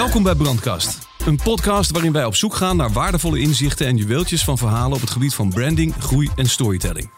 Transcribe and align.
Welkom 0.00 0.22
bij 0.22 0.34
Brandkast. 0.34 0.98
Een 1.26 1.36
podcast 1.36 1.90
waarin 1.90 2.12
wij 2.12 2.24
op 2.24 2.36
zoek 2.36 2.54
gaan 2.54 2.76
naar 2.76 2.92
waardevolle 2.92 3.38
inzichten 3.38 3.86
en 3.86 3.96
juweeltjes 3.96 4.44
van 4.44 4.58
verhalen 4.58 4.94
op 4.94 5.00
het 5.00 5.10
gebied 5.10 5.34
van 5.34 5.48
branding, 5.48 5.94
groei 5.98 6.30
en 6.36 6.46
storytelling. 6.46 7.10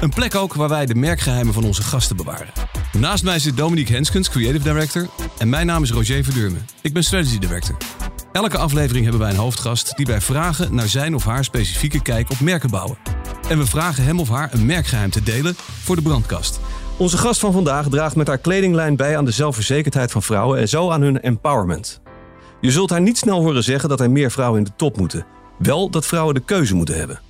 Een 0.00 0.10
plek 0.10 0.34
ook 0.34 0.54
waar 0.54 0.68
wij 0.68 0.86
de 0.86 0.94
merkgeheimen 0.94 1.54
van 1.54 1.64
onze 1.64 1.82
gasten 1.82 2.16
bewaren. 2.16 2.52
Naast 2.92 3.24
mij 3.24 3.38
zit 3.38 3.56
Dominique 3.56 3.94
Henskens, 3.94 4.28
Creative 4.28 4.64
Director. 4.64 5.08
En 5.38 5.48
mijn 5.48 5.66
naam 5.66 5.82
is 5.82 5.90
Roger 5.90 6.24
Verdurmen. 6.24 6.66
Ik 6.82 6.92
ben 6.92 7.02
Strategy 7.02 7.38
Director. 7.38 7.76
Elke 8.32 8.58
aflevering 8.58 9.02
hebben 9.02 9.22
wij 9.22 9.30
een 9.30 9.36
hoofdgast 9.36 9.96
die 9.96 10.06
wij 10.06 10.20
vragen 10.20 10.74
naar 10.74 10.88
zijn 10.88 11.14
of 11.14 11.24
haar 11.24 11.44
specifieke 11.44 12.02
kijk 12.02 12.30
op 12.30 12.40
merken 12.40 12.70
bouwen. 12.70 12.98
En 13.48 13.58
we 13.58 13.66
vragen 13.66 14.04
hem 14.04 14.20
of 14.20 14.28
haar 14.28 14.52
een 14.52 14.66
merkgeheim 14.66 15.10
te 15.10 15.22
delen 15.22 15.56
voor 15.82 15.96
de 15.96 16.02
brandkast. 16.02 16.60
Onze 16.96 17.18
gast 17.18 17.40
van 17.40 17.52
vandaag 17.52 17.88
draagt 17.88 18.16
met 18.16 18.26
haar 18.26 18.38
kledinglijn 18.38 18.96
bij 18.96 19.16
aan 19.16 19.24
de 19.24 19.30
zelfverzekerdheid 19.30 20.12
van 20.12 20.22
vrouwen 20.22 20.58
en 20.58 20.68
zo 20.68 20.90
aan 20.90 21.02
hun 21.02 21.20
empowerment. 21.20 22.04
Je 22.66 22.72
zult 22.72 22.90
haar 22.90 23.00
niet 23.00 23.18
snel 23.18 23.42
horen 23.42 23.62
zeggen 23.62 23.88
dat 23.88 24.00
er 24.00 24.10
meer 24.10 24.30
vrouwen 24.30 24.58
in 24.58 24.64
de 24.64 24.76
top 24.76 24.96
moeten. 24.96 25.26
Wel 25.58 25.90
dat 25.90 26.06
vrouwen 26.06 26.34
de 26.34 26.40
keuze 26.40 26.74
moeten 26.74 26.98
hebben. 26.98 27.20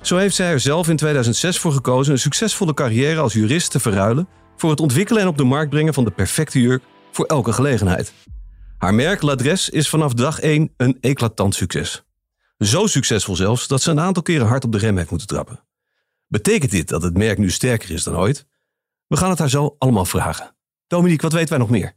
Zo 0.00 0.16
heeft 0.16 0.34
zij 0.34 0.50
er 0.50 0.60
zelf 0.60 0.88
in 0.88 0.96
2006 0.96 1.58
voor 1.58 1.72
gekozen 1.72 2.12
een 2.12 2.18
succesvolle 2.18 2.74
carrière 2.74 3.20
als 3.20 3.32
jurist 3.32 3.70
te 3.70 3.80
verruilen 3.80 4.28
voor 4.56 4.70
het 4.70 4.80
ontwikkelen 4.80 5.22
en 5.22 5.28
op 5.28 5.36
de 5.36 5.44
markt 5.44 5.70
brengen 5.70 5.94
van 5.94 6.04
de 6.04 6.10
perfecte 6.10 6.60
jurk 6.60 6.82
voor 7.12 7.24
elke 7.24 7.52
gelegenheid. 7.52 8.12
Haar 8.78 8.94
merk 8.94 9.22
L'Adresse 9.22 9.72
is 9.72 9.88
vanaf 9.88 10.12
dag 10.14 10.40
1 10.40 10.72
een 10.76 10.98
eclatant 11.00 11.54
succes. 11.54 12.04
Zo 12.58 12.86
succesvol 12.86 13.36
zelfs 13.36 13.68
dat 13.68 13.82
ze 13.82 13.90
een 13.90 14.00
aantal 14.00 14.22
keren 14.22 14.46
hard 14.46 14.64
op 14.64 14.72
de 14.72 14.78
rem 14.78 14.96
heeft 14.96 15.10
moeten 15.10 15.28
trappen. 15.28 15.64
Betekent 16.26 16.70
dit 16.70 16.88
dat 16.88 17.02
het 17.02 17.16
merk 17.16 17.38
nu 17.38 17.50
sterker 17.50 17.90
is 17.90 18.02
dan 18.02 18.16
ooit? 18.16 18.46
We 19.06 19.16
gaan 19.16 19.30
het 19.30 19.38
haar 19.38 19.50
zo 19.50 19.74
allemaal 19.78 20.04
vragen. 20.04 20.54
Dominique, 20.86 21.22
wat 21.22 21.32
weten 21.32 21.48
wij 21.48 21.58
nog 21.58 21.70
meer? 21.70 21.94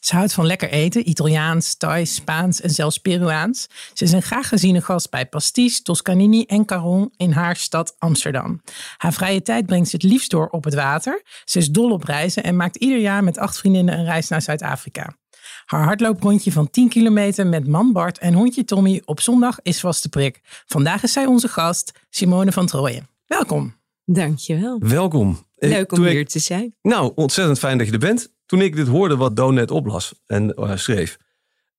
Ze 0.00 0.16
houdt 0.16 0.32
van 0.32 0.46
lekker 0.46 0.70
eten, 0.70 1.08
Italiaans, 1.08 1.76
Thais, 1.76 2.14
Spaans 2.14 2.60
en 2.60 2.70
zelfs 2.70 2.98
Peruaans. 2.98 3.68
Ze 3.94 4.04
is 4.04 4.12
een 4.12 4.22
graag 4.22 4.48
geziene 4.48 4.80
gast 4.80 5.10
bij 5.10 5.26
Pastis, 5.26 5.82
Toscanini 5.82 6.44
en 6.44 6.64
Caron 6.64 7.12
in 7.16 7.32
haar 7.32 7.56
stad 7.56 7.94
Amsterdam. 7.98 8.60
Haar 8.96 9.12
vrije 9.12 9.42
tijd 9.42 9.66
brengt 9.66 9.88
ze 9.88 9.96
het 9.96 10.04
liefst 10.04 10.30
door 10.30 10.48
op 10.48 10.64
het 10.64 10.74
water. 10.74 11.22
Ze 11.44 11.58
is 11.58 11.70
dol 11.70 11.90
op 11.90 12.04
reizen 12.04 12.42
en 12.42 12.56
maakt 12.56 12.76
ieder 12.76 12.98
jaar 12.98 13.24
met 13.24 13.38
acht 13.38 13.58
vriendinnen 13.58 13.98
een 13.98 14.04
reis 14.04 14.28
naar 14.28 14.42
Zuid-Afrika. 14.42 15.18
Haar 15.64 15.84
hardlooprondje 15.84 16.52
van 16.52 16.70
10 16.70 16.88
kilometer 16.88 17.46
met 17.46 17.66
man 17.66 17.92
Bart 17.92 18.18
en 18.18 18.34
hondje 18.34 18.64
Tommy 18.64 19.02
op 19.04 19.20
zondag 19.20 19.58
is 19.62 19.80
vast 19.80 20.02
de 20.02 20.08
prik. 20.08 20.40
Vandaag 20.66 21.02
is 21.02 21.12
zij 21.12 21.26
onze 21.26 21.48
gast, 21.48 21.92
Simone 22.10 22.52
van 22.52 22.66
Trooijen. 22.66 23.08
Welkom. 23.26 23.74
Dankjewel. 24.04 24.78
Welkom. 24.78 25.46
Leuk 25.56 25.92
om 25.92 26.04
hier 26.04 26.26
te 26.26 26.38
zijn. 26.38 26.74
Nou, 26.82 27.12
ontzettend 27.14 27.58
fijn 27.58 27.78
dat 27.78 27.86
je 27.86 27.92
er 27.92 27.98
bent. 27.98 28.32
Toen 28.50 28.60
ik 28.60 28.76
dit 28.76 28.86
hoorde 28.86 29.16
wat 29.16 29.36
Doon 29.36 29.54
net 29.54 29.70
oplas 29.70 30.14
en 30.26 30.54
uh, 30.56 30.76
schreef, 30.76 31.16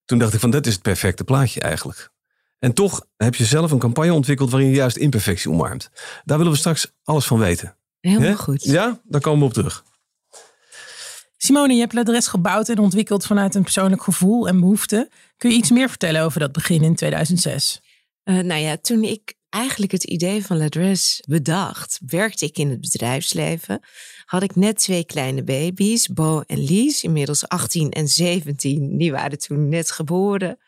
toen 0.06 0.20
dacht 0.20 0.34
ik 0.34 0.40
van 0.40 0.52
dit 0.52 0.68
is 0.68 0.74
het 0.74 0.82
perfecte 0.82 1.24
plaatje 1.24 1.62
eigenlijk. 1.62 2.12
En 2.60 2.74
toch 2.74 3.06
heb 3.18 3.36
je 3.36 3.46
zelf 3.46 3.72
een 3.72 3.80
campagne 3.80 4.14
ontwikkeld 4.14 4.50
waarin 4.50 4.70
je 4.70 4.76
juist 4.76 4.98
imperfectie 4.98 5.52
omarmt. 5.52 5.90
Daar 6.24 6.38
willen 6.38 6.54
we 6.54 6.58
straks 6.58 6.92
alles 7.04 7.26
van 7.26 7.40
weten. 7.40 7.78
Helemaal 8.00 8.28
He? 8.28 8.36
goed. 8.36 8.64
Ja, 8.64 9.02
daar 9.04 9.22
komen 9.22 9.40
we 9.40 9.46
op 9.46 9.54
terug. 9.54 9.84
Simone, 11.38 11.74
je 11.74 11.80
hebt 11.80 11.94
Ladres 11.94 12.28
gebouwd 12.28 12.70
en 12.70 12.80
ontwikkeld 12.80 13.26
vanuit 13.26 13.56
een 13.56 13.64
persoonlijk 13.64 14.04
gevoel 14.04 14.48
en 14.48 14.60
behoefte. 14.60 15.10
Kun 15.38 15.50
je 15.50 15.56
iets 15.56 15.72
meer 15.72 15.90
vertellen 15.90 16.22
over 16.22 16.40
dat 16.40 16.52
begin 16.52 16.84
in 16.84 16.96
2006? 16.96 17.82
Uh, 18.24 18.40
nou 18.40 18.62
ja, 18.62 18.78
toen 18.78 19.04
ik 19.04 19.34
eigenlijk 19.50 19.92
het 19.92 20.04
idee 20.04 20.46
van 20.46 20.58
Ladres 20.58 21.24
bedacht, 21.28 22.00
werkte 22.06 22.46
ik 22.46 22.58
in 22.58 22.70
het 22.70 22.82
bedrijfsleven. 22.82 23.80
Had 24.32 24.44
ik 24.44 24.56
net 24.56 24.78
twee 24.78 25.06
kleine 25.06 25.44
baby's, 25.44 26.08
Bo 26.08 26.42
en 26.48 26.64
Lies, 26.64 27.04
inmiddels 27.04 27.48
18 27.48 27.92
en 27.92 28.08
17. 28.08 28.98
Die 28.98 29.12
waren 29.12 29.40
toen 29.40 29.70
net 29.70 29.92
geboren. 29.92 30.60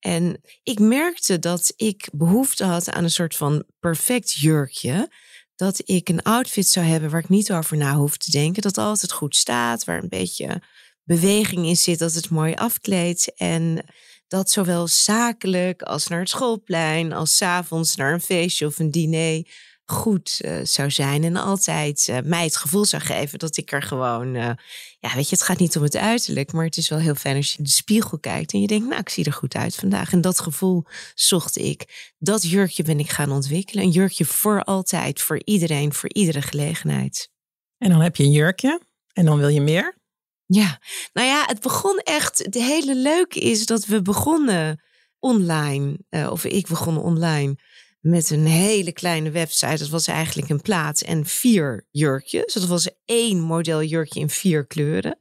En 0.00 0.40
ik 0.62 0.78
merkte 0.78 1.38
dat 1.38 1.72
ik 1.76 2.08
behoefte 2.12 2.64
had 2.64 2.90
aan 2.90 3.04
een 3.04 3.10
soort 3.10 3.36
van 3.36 3.64
perfect 3.80 4.32
jurkje. 4.32 5.10
Dat 5.56 5.82
ik 5.84 6.08
een 6.08 6.22
outfit 6.22 6.66
zou 6.66 6.86
hebben 6.86 7.10
waar 7.10 7.20
ik 7.20 7.28
niet 7.28 7.52
over 7.52 7.76
na 7.76 7.94
hoef 7.94 8.16
te 8.16 8.30
denken. 8.30 8.62
Dat 8.62 8.78
altijd 8.78 9.12
goed 9.12 9.36
staat, 9.36 9.84
waar 9.84 10.02
een 10.02 10.08
beetje 10.08 10.62
beweging 11.04 11.66
in 11.66 11.76
zit, 11.76 11.98
dat 11.98 12.14
het 12.14 12.30
mooi 12.30 12.54
afkleedt. 12.54 13.34
En 13.34 13.84
dat 14.28 14.50
zowel 14.50 14.86
zakelijk 14.86 15.82
als 15.82 16.06
naar 16.06 16.20
het 16.20 16.28
schoolplein, 16.28 17.12
als 17.12 17.36
s 17.36 17.42
avonds 17.42 17.96
naar 17.96 18.12
een 18.12 18.20
feestje 18.20 18.66
of 18.66 18.78
een 18.78 18.90
diner 18.90 19.46
goed 19.90 20.40
uh, 20.44 20.60
zou 20.62 20.90
zijn. 20.90 21.24
En 21.24 21.36
altijd 21.36 22.08
uh, 22.10 22.18
mij 22.24 22.44
het 22.44 22.56
gevoel 22.56 22.84
zou 22.84 23.02
geven 23.02 23.38
dat 23.38 23.56
ik 23.56 23.72
er 23.72 23.82
gewoon. 23.82 24.34
Uh, 24.34 24.50
ja, 24.98 25.14
weet 25.14 25.28
je, 25.28 25.36
het 25.36 25.44
gaat 25.44 25.58
niet 25.58 25.76
om 25.76 25.82
het 25.82 25.96
uiterlijk, 25.96 26.52
maar 26.52 26.64
het 26.64 26.76
is 26.76 26.88
wel 26.88 26.98
heel 26.98 27.14
fijn 27.14 27.36
als 27.36 27.52
je 27.52 27.58
in 27.58 27.64
de 27.64 27.70
spiegel 27.70 28.18
kijkt 28.18 28.52
en 28.52 28.60
je 28.60 28.66
denkt, 28.66 28.88
nou, 28.88 29.00
ik 29.00 29.08
zie 29.08 29.24
er 29.24 29.32
goed 29.32 29.54
uit 29.54 29.74
vandaag. 29.74 30.12
En 30.12 30.20
dat 30.20 30.40
gevoel 30.40 30.84
zocht 31.14 31.58
ik. 31.58 32.12
Dat 32.18 32.50
jurkje 32.50 32.82
ben 32.82 32.98
ik 32.98 33.10
gaan 33.10 33.32
ontwikkelen. 33.32 33.84
Een 33.84 33.90
jurkje 33.90 34.24
voor 34.24 34.64
altijd, 34.64 35.20
voor 35.20 35.40
iedereen, 35.44 35.92
voor 35.92 36.12
iedere 36.12 36.42
gelegenheid. 36.42 37.30
En 37.78 37.90
dan 37.90 38.00
heb 38.00 38.16
je 38.16 38.22
een 38.22 38.30
jurkje 38.30 38.80
en 39.12 39.24
dan 39.24 39.38
wil 39.38 39.48
je 39.48 39.60
meer. 39.60 39.98
Ja, 40.46 40.80
nou 41.12 41.26
ja, 41.26 41.44
het 41.46 41.60
begon 41.60 41.98
echt. 41.98 42.38
Het 42.38 42.54
hele 42.54 42.96
leuke 42.96 43.40
is 43.40 43.66
dat 43.66 43.86
we 43.86 44.02
begonnen 44.02 44.82
online, 45.18 45.98
of 46.10 46.44
ik 46.44 46.66
begon 46.66 46.98
online 46.98 47.56
met 48.00 48.30
een 48.30 48.46
hele 48.46 48.92
kleine 48.92 49.30
website. 49.30 49.78
Dat 49.78 49.88
was 49.88 50.06
eigenlijk 50.06 50.48
een 50.48 50.60
plaat 50.60 51.00
en 51.00 51.26
vier 51.26 51.86
jurkjes. 51.90 52.52
Dat 52.52 52.66
was 52.66 52.90
één 53.04 53.40
model 53.40 53.82
jurkje 53.82 54.20
in 54.20 54.30
vier 54.30 54.66
kleuren. 54.66 55.18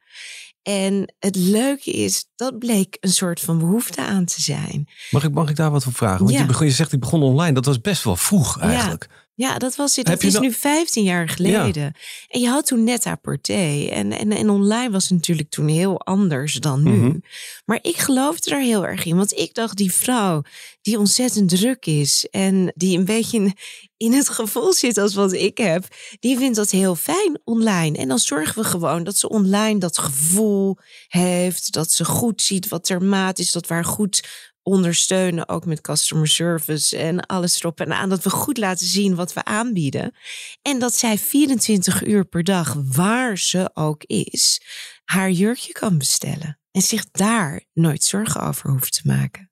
En 0.62 1.14
het 1.20 1.36
leuke 1.36 1.92
is, 1.92 2.26
dat 2.36 2.60
bleek 2.60 2.98
een 3.00 3.10
soort 3.10 3.40
van 3.40 3.60
behoefte 3.60 4.02
aan 4.02 4.26
te 4.26 4.42
zijn. 4.42 4.90
Mag 5.12 5.24
ik, 5.24 5.32
mag 5.32 5.50
ik 5.50 5.56
daar 5.56 5.72
wat 5.72 5.86
op 5.86 5.96
vragen? 5.96 6.20
Want 6.20 6.32
ja. 6.32 6.40
je, 6.40 6.46
begon, 6.46 6.66
je 6.66 6.72
zegt, 6.72 6.92
ik 6.92 7.00
begon 7.00 7.24
online. 7.24 7.54
Dat 7.54 7.66
was 7.66 7.82
best 7.82 8.04
wel 8.04 8.16
vroeg 8.16 8.60
eigenlijk. 8.60 9.08
Ja. 9.10 9.29
Ja, 9.40 9.58
dat 9.58 9.76
was 9.76 9.96
het. 9.96 10.06
Dat 10.06 10.24
is 10.24 10.34
nou... 10.34 10.46
nu 10.46 10.54
15 10.54 11.04
jaar 11.04 11.30
geleden. 11.30 11.94
En 12.28 12.40
je 12.40 12.48
had 12.48 12.66
toen 12.66 12.84
net 12.84 13.06
apporté. 13.06 13.88
En, 13.92 14.12
en, 14.12 14.32
en 14.32 14.50
online 14.50 14.92
was 14.92 15.04
het 15.04 15.12
natuurlijk 15.12 15.50
toen 15.50 15.68
heel 15.68 16.02
anders 16.02 16.54
dan 16.54 16.84
nu. 16.84 16.92
Mm 16.92 17.02
-hmm. 17.02 17.24
Maar 17.66 17.80
ik 17.82 17.98
geloofde 17.98 18.52
er 18.52 18.62
heel 18.62 18.86
erg 18.86 19.06
in. 19.06 19.16
Want 19.16 19.38
ik 19.38 19.54
dacht, 19.54 19.78
die 19.78 19.92
vrouw 19.92 20.42
die 20.82 21.00
ontzettend 21.00 21.50
druk 21.50 21.86
is. 21.86 22.28
En 22.32 22.72
die 22.76 22.98
een 22.98 23.06
beetje 23.06 23.54
in 23.98 24.14
het 24.14 24.30
gevoel 24.30 24.74
zit 24.74 24.98
als 24.98 25.14
wat 25.14 25.34
ik 25.34 25.58
heb. 25.58 25.84
Die 26.20 26.38
vindt 26.38 26.56
dat 26.56 26.72
heel 26.72 26.96
fijn 26.96 27.40
online. 27.44 27.98
En 27.98 28.08
dan 28.08 28.20
zorgen 28.20 28.62
we 28.62 28.68
gewoon 28.68 29.04
dat 29.04 29.18
ze 29.18 29.30
online 29.30 29.80
dat 29.80 29.98
gevoel 29.98 30.78
heeft. 31.08 31.72
Dat 31.72 31.92
ze 31.92 32.06
goed 32.06 32.42
ziet 32.42 32.68
wat 32.68 32.90
er 32.90 33.04
maat 33.04 33.40
is. 33.40 33.52
Dat 33.52 33.68
waar 33.68 33.86
goed 33.86 34.28
ondersteunen, 34.70 35.50
ook 35.50 35.66
met 35.66 35.82
customer 35.82 36.28
service 36.28 36.98
en 36.98 37.26
alles 37.26 37.60
erop 37.60 37.80
en 37.80 37.94
aan. 37.94 38.10
Dat 38.10 38.24
we 38.24 38.30
goed 38.30 38.58
laten 38.58 38.86
zien 38.88 39.16
wat 39.16 39.34
we 39.34 39.44
aanbieden. 39.44 40.16
En 40.62 40.80
dat 40.80 40.96
zij 40.96 41.18
24 41.18 42.06
uur 42.06 42.26
per 42.26 42.44
dag, 42.44 42.76
waar 42.86 43.38
ze 43.38 43.70
ook 43.74 44.04
is, 44.04 44.62
haar 45.04 45.32
jurkje 45.32 45.72
kan 45.72 45.98
bestellen. 45.98 46.60
En 46.72 46.82
zich 46.82 47.12
daar 47.12 47.64
nooit 47.74 48.04
zorgen 48.04 48.42
over 48.42 48.70
hoeft 48.70 48.94
te 48.94 49.02
maken. 49.04 49.49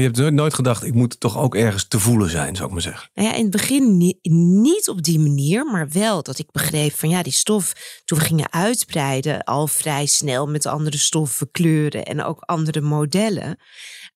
Je 0.00 0.10
hebt 0.10 0.30
nooit 0.30 0.54
gedacht, 0.54 0.84
ik 0.84 0.94
moet 0.94 1.20
toch 1.20 1.38
ook 1.38 1.54
ergens 1.54 1.88
te 1.88 1.98
voelen 1.98 2.30
zijn, 2.30 2.54
zou 2.54 2.66
ik 2.68 2.72
maar 2.72 2.82
zeggen. 2.82 3.10
Nou 3.14 3.28
ja, 3.28 3.34
in 3.34 3.42
het 3.42 3.50
begin 3.50 3.96
niet, 3.96 4.18
niet 4.62 4.88
op 4.88 5.02
die 5.02 5.18
manier, 5.18 5.66
maar 5.66 5.88
wel 5.88 6.22
dat 6.22 6.38
ik 6.38 6.50
begreep 6.50 6.92
van 6.92 7.08
ja, 7.08 7.22
die 7.22 7.32
stof, 7.32 7.72
toen 8.04 8.18
we 8.18 8.24
gingen 8.24 8.52
uitbreiden, 8.52 9.44
al 9.44 9.66
vrij 9.66 10.06
snel 10.06 10.46
met 10.46 10.66
andere 10.66 10.98
stoffen, 10.98 11.50
kleuren 11.50 12.04
en 12.04 12.24
ook 12.24 12.40
andere 12.40 12.80
modellen 12.80 13.58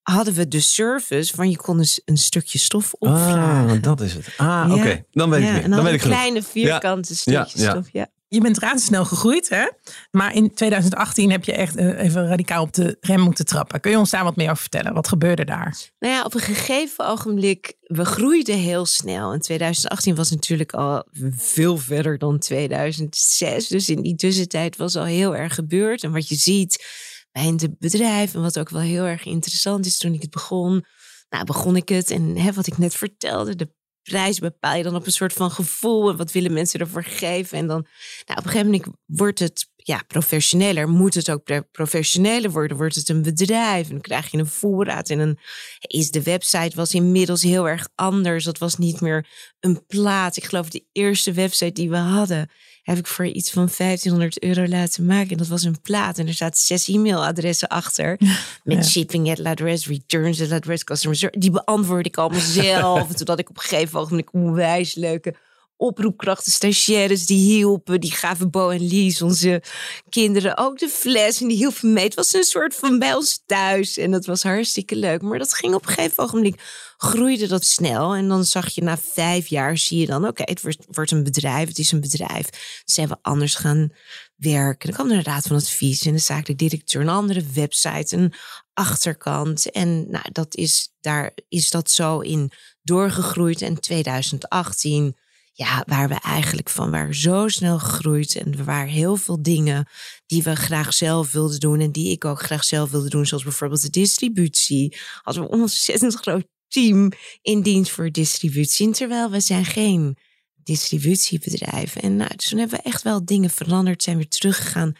hadden 0.03 0.35
we 0.35 0.49
de 0.49 0.61
service 0.61 1.35
van 1.35 1.51
je 1.51 1.57
kon 1.57 1.79
eens 1.79 2.01
een 2.05 2.17
stukje 2.17 2.59
stof 2.59 2.93
opvragen. 2.99 3.77
Ah, 3.77 3.83
dat 3.83 4.01
is 4.01 4.15
het. 4.15 4.29
Ah, 4.37 4.73
oké. 4.73 5.05
Dan 5.11 5.31
weet 5.31 5.57
ik 5.57 5.63
dan, 5.63 5.71
dan 5.71 5.83
weet 5.83 5.89
een 5.89 5.95
ik 5.95 6.01
kleine 6.01 6.43
vierkante 6.43 7.15
ja. 7.25 7.45
stof. 7.45 7.89
Ja. 7.93 8.09
Je 8.29 8.41
bent 8.41 8.59
razendsnel 8.59 9.05
gegroeid, 9.05 9.49
hè? 9.49 9.67
Maar 10.11 10.35
in 10.35 10.55
2018 10.55 11.31
heb 11.31 11.45
je 11.45 11.53
echt 11.53 11.77
even 11.77 12.29
radicaal 12.29 12.63
op 12.63 12.73
de 12.73 12.97
rem 13.01 13.21
moeten 13.21 13.47
trappen. 13.47 13.81
Kun 13.81 13.91
je 13.91 13.99
ons 13.99 14.11
daar 14.11 14.25
wat 14.25 14.37
meer 14.37 14.51
over 14.51 14.61
vertellen? 14.61 14.95
Wat 14.95 15.09
gebeurde 15.09 15.45
daar? 15.45 15.77
Nou 15.99 16.15
ja, 16.15 16.23
op 16.23 16.35
een 16.35 16.41
gegeven 16.41 17.07
ogenblik, 17.07 17.77
we 17.81 18.05
groeiden 18.05 18.59
heel 18.59 18.87
snel. 18.87 19.33
En 19.33 19.41
2018 19.41 20.15
was 20.15 20.31
natuurlijk 20.31 20.73
al 20.73 21.05
veel 21.31 21.79
verder 21.79 22.19
dan 22.19 22.39
2006. 22.39 23.69
Dus 23.69 23.89
in 23.89 24.03
die 24.03 24.17
tussentijd 24.17 24.77
was 24.77 24.97
al 24.97 25.05
heel 25.05 25.37
erg 25.37 25.55
gebeurd. 25.55 26.03
En 26.03 26.13
wat 26.13 26.29
je 26.29 26.35
ziet 26.35 26.85
bij 27.33 27.47
een 27.47 27.77
bedrijf. 27.79 28.35
En 28.35 28.43
wat 28.43 28.59
ook 28.59 28.71
wel 28.71 28.81
heel 28.81 29.05
erg 29.05 29.25
interessant 29.25 29.87
is 29.87 29.99
toen 29.99 30.15
ik 30.15 30.23
het 30.23 30.31
begon. 30.31 30.85
Nou, 31.29 31.45
begon 31.45 31.77
ik 31.77 31.89
het 31.89 32.11
en 32.11 32.37
hè, 32.37 32.53
wat 32.53 32.67
ik 32.67 32.79
net 32.79 32.95
vertelde, 32.95 33.57
de 33.57 33.75
prijs 34.11 34.39
bepaal 34.39 34.77
je 34.77 34.83
dan 34.83 34.95
op 34.95 35.07
een 35.07 35.13
soort 35.13 35.33
van 35.33 35.51
gevoel. 35.51 36.11
En 36.11 36.17
wat 36.17 36.33
willen 36.33 36.53
mensen 36.53 36.81
ervoor 36.81 37.05
geven? 37.05 37.59
En 37.59 37.67
dan, 37.67 37.87
nou, 38.27 38.39
op 38.39 38.45
een 38.45 38.51
gegeven 38.51 38.71
moment 38.71 38.87
wordt 39.07 39.39
het 39.39 39.71
ja, 39.77 40.03
professioneler. 40.07 40.89
Moet 40.89 41.15
het 41.15 41.31
ook 41.31 41.71
professioneler 41.73 42.51
worden? 42.51 42.77
Wordt 42.77 42.95
het 42.95 43.09
een 43.09 43.23
bedrijf? 43.23 43.87
En 43.87 43.93
dan 43.93 44.01
krijg 44.01 44.31
je 44.31 44.39
een 44.39 44.47
voorraad. 44.47 45.11
En 45.11 45.19
dan 45.19 45.39
is 45.81 46.11
de 46.11 46.23
website 46.23 46.77
was 46.77 46.95
inmiddels 46.95 47.43
heel 47.43 47.69
erg 47.69 47.89
anders. 47.95 48.45
Dat 48.45 48.59
was 48.59 48.77
niet 48.77 49.01
meer 49.01 49.27
een 49.61 49.87
plaat. 49.87 50.37
Ik 50.37 50.45
geloof 50.45 50.71
de 50.71 50.85
eerste 50.93 51.33
website 51.33 51.73
die 51.73 51.91
we 51.91 51.97
hadden 51.97 52.51
heb 52.87 52.99
ik 52.99 53.07
voor 53.07 53.27
iets 53.27 53.51
van 53.51 53.69
1500 53.77 54.43
euro 54.43 54.67
laten 54.67 55.07
maken. 55.07 55.31
En 55.31 55.37
dat 55.37 55.47
was 55.47 55.63
een 55.63 55.81
plaat. 55.81 56.19
En 56.19 56.27
er 56.27 56.35
zaten 56.35 56.63
zes 56.63 56.89
e-mailadressen 56.89 57.69
achter. 57.69 58.17
Met 58.65 58.77
Ja. 58.77 58.83
shipping 58.83 59.31
at 59.31 59.45
address, 59.45 59.87
returns 59.87 60.43
at 60.43 60.53
address, 60.53 60.85
customer 60.85 61.17
service. 61.17 61.41
Die 61.41 61.51
beantwoordde 61.51 62.09
ik 62.09 62.17
allemaal 62.17 62.41
zelf. 62.41 63.09
had 63.25 63.39
ik 63.39 63.49
op 63.49 63.57
een 63.57 63.63
gegeven 63.63 64.01
ogenblik 64.01 64.33
onwijs 64.33 64.95
leuke 64.95 65.35
oproepkrachten, 65.77 66.53
stagiaires 66.53 67.27
die 67.27 67.53
hielpen. 67.53 68.01
Die 68.01 68.13
gaven 68.13 68.51
Bo 68.51 68.71
en 68.71 68.87
Lies, 68.87 69.23
onze 69.23 69.63
kinderen, 70.09 70.57
ook 70.57 70.79
de 70.79 70.89
fles. 70.89 71.41
En 71.41 71.49
die 71.49 71.57
hielpen 71.57 71.93
mee. 71.93 72.05
Het 72.05 72.15
was 72.15 72.33
een 72.33 72.43
soort 72.43 72.75
van 72.75 72.99
bij 72.99 73.15
ons 73.15 73.43
thuis. 73.47 73.97
En 73.97 74.11
dat 74.11 74.27
was 74.27 74.43
hartstikke 74.43 74.97
leuk. 74.97 75.23
Maar 75.23 75.39
dat 75.39 75.55
ging 75.55 75.75
op 75.75 75.87
een 75.87 75.93
gegeven 75.93 76.23
ogenblik, 76.23 76.61
groeide 76.97 77.47
dat 77.47 77.65
snel. 77.65 78.15
En 78.15 78.29
dan 78.29 78.45
zag 78.45 78.69
je 78.69 78.83
na 78.83 78.99
vijf 78.99 79.47
jaar, 79.47 79.79
zie 79.79 80.01
je 80.01 80.07
dan, 80.07 80.27
oké, 80.27 80.43
het 80.45 80.63
wordt, 80.63 80.85
wordt 80.91 81.11
een 81.11 81.25
bedrijf. 81.25 81.69
Het 81.69 81.79
is 81.79 81.93
een 81.93 82.01
bedrijf. 82.01 82.51
Dus 82.51 82.95
zijn 82.95 83.09
we 83.09 83.17
anders 83.23 83.55
gaan 83.55 83.93
werken. 84.37 84.89
Dan 84.89 84.99
kwam 84.99 85.11
een 85.11 85.25
raad 85.25 85.47
van 85.47 85.57
advies 85.57 86.07
en 86.07 86.13
de 86.13 86.19
zakelijk 86.19 86.59
directeur, 86.59 87.01
een 87.01 87.09
andere 87.09 87.45
website, 87.55 88.17
een 88.17 88.33
achterkant. 88.73 89.71
En 89.71 90.11
nou, 90.11 90.25
dat 90.33 90.55
is, 90.55 90.93
daar 91.01 91.33
is 91.49 91.71
dat 91.71 91.91
zo 91.91 92.21
in 92.21 92.51
doorgegroeid. 92.83 93.63
En 93.63 93.81
2018 93.81 95.17
ja, 95.57 95.83
waar 95.87 96.09
we 96.09 96.15
eigenlijk 96.15 96.69
van 96.69 96.91
waren 96.91 97.15
zo 97.15 97.49
snel 97.49 97.79
gegroeid. 97.79 98.35
En 98.35 98.59
er 98.59 98.65
waren 98.65 98.89
heel 98.89 99.17
veel 99.17 99.43
dingen 99.43 99.89
die 100.27 100.43
we 100.43 100.57
graag 100.57 100.95
zelf 100.95 101.33
wilden 101.33 101.61
doen. 101.61 101.81
En 101.81 101.93
die 101.93 102.11
ik 102.11 102.25
ook 102.25 102.43
graag 102.43 102.65
zelf 102.65 102.91
wilde 102.91 103.09
doen. 103.09 103.27
Zoals 103.27 103.43
bijvoorbeeld 103.43 103.83
de 103.83 103.91
distributie. 103.91 104.97
Hadden 105.23 105.43
we 105.43 105.53
een 105.53 105.61
ontzettend 105.61 106.15
groot 106.15 106.47
team 106.69 107.13
in 107.43 107.63
dienst 107.63 107.91
voor 107.91 108.11
distributie. 108.11 108.91
Terwijl 108.91 109.31
we 109.31 109.41
zijn 109.41 109.65
geen 109.65 110.17
distributiebedrijf. 110.63 111.97
En 111.97 112.17
nou, 112.17 112.37
dus 112.37 112.49
toen 112.49 112.59
hebben 112.59 112.79
we 112.79 112.85
echt 112.85 113.03
wel 113.03 113.25
dingen 113.25 113.51
veranderd. 113.51 114.03
Zijn 114.03 114.17
weer 114.17 114.29
teruggegaan 114.29 114.93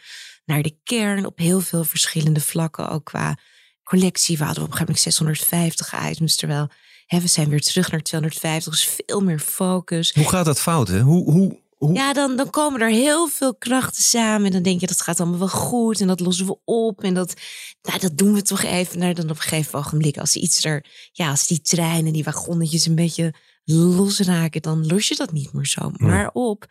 naar 0.45 0.61
de 0.61 0.77
kern 0.83 1.25
op 1.25 1.37
heel 1.37 1.59
veel 1.59 1.83
verschillende 1.83 2.41
vlakken. 2.41 2.89
Ook 2.89 3.05
qua 3.05 3.37
collectie. 3.83 4.37
We 4.37 4.43
hadden 4.43 4.63
op 4.63 4.69
een 4.69 4.77
gegeven 4.77 4.95
moment 4.95 5.15
650 5.15 6.09
items. 6.09 6.35
Terwijl 6.35 6.69
we 7.07 7.27
zijn 7.27 7.49
weer 7.49 7.61
terug 7.61 7.91
naar 7.91 8.01
250. 8.01 8.71
Dus 8.73 8.99
veel 9.05 9.21
meer 9.21 9.39
focus. 9.39 10.13
Hoe 10.13 10.29
gaat 10.29 10.45
dat 10.45 10.59
fout? 10.59 10.87
Hè? 10.87 10.99
Hoe, 11.01 11.31
hoe, 11.31 11.59
hoe... 11.77 11.93
Ja, 11.93 12.13
dan, 12.13 12.35
dan 12.35 12.49
komen 12.49 12.81
er 12.81 12.89
heel 12.89 13.27
veel 13.27 13.55
krachten 13.55 14.03
samen. 14.03 14.45
En 14.45 14.51
dan 14.51 14.61
denk 14.61 14.79
je, 14.79 14.87
dat 14.87 15.01
gaat 15.01 15.19
allemaal 15.19 15.39
wel 15.39 15.47
goed. 15.47 16.01
En 16.01 16.07
dat 16.07 16.19
lossen 16.19 16.45
we 16.45 16.57
op. 16.63 17.03
En 17.03 17.13
dat, 17.13 17.33
nou, 17.81 17.99
dat 17.99 18.17
doen 18.17 18.33
we 18.33 18.41
toch 18.41 18.63
even. 18.63 18.99
Nou, 18.99 19.13
dan 19.13 19.29
op 19.29 19.35
een 19.35 19.41
gegeven 19.41 19.79
ogenblik, 19.79 20.17
als 20.17 20.35
iets 20.35 20.65
er, 20.65 20.85
ja, 21.11 21.29
als 21.29 21.47
die 21.47 21.61
treinen, 21.61 22.13
die 22.13 22.23
wagonnetjes 22.23 22.85
een 22.85 22.95
beetje 22.95 23.33
losraken, 23.63 24.61
dan 24.61 24.85
los 24.85 25.07
je 25.07 25.15
dat 25.15 25.31
niet 25.31 25.53
meer 25.53 25.65
zo. 25.65 25.91
Maar 25.97 26.29
op. 26.33 26.65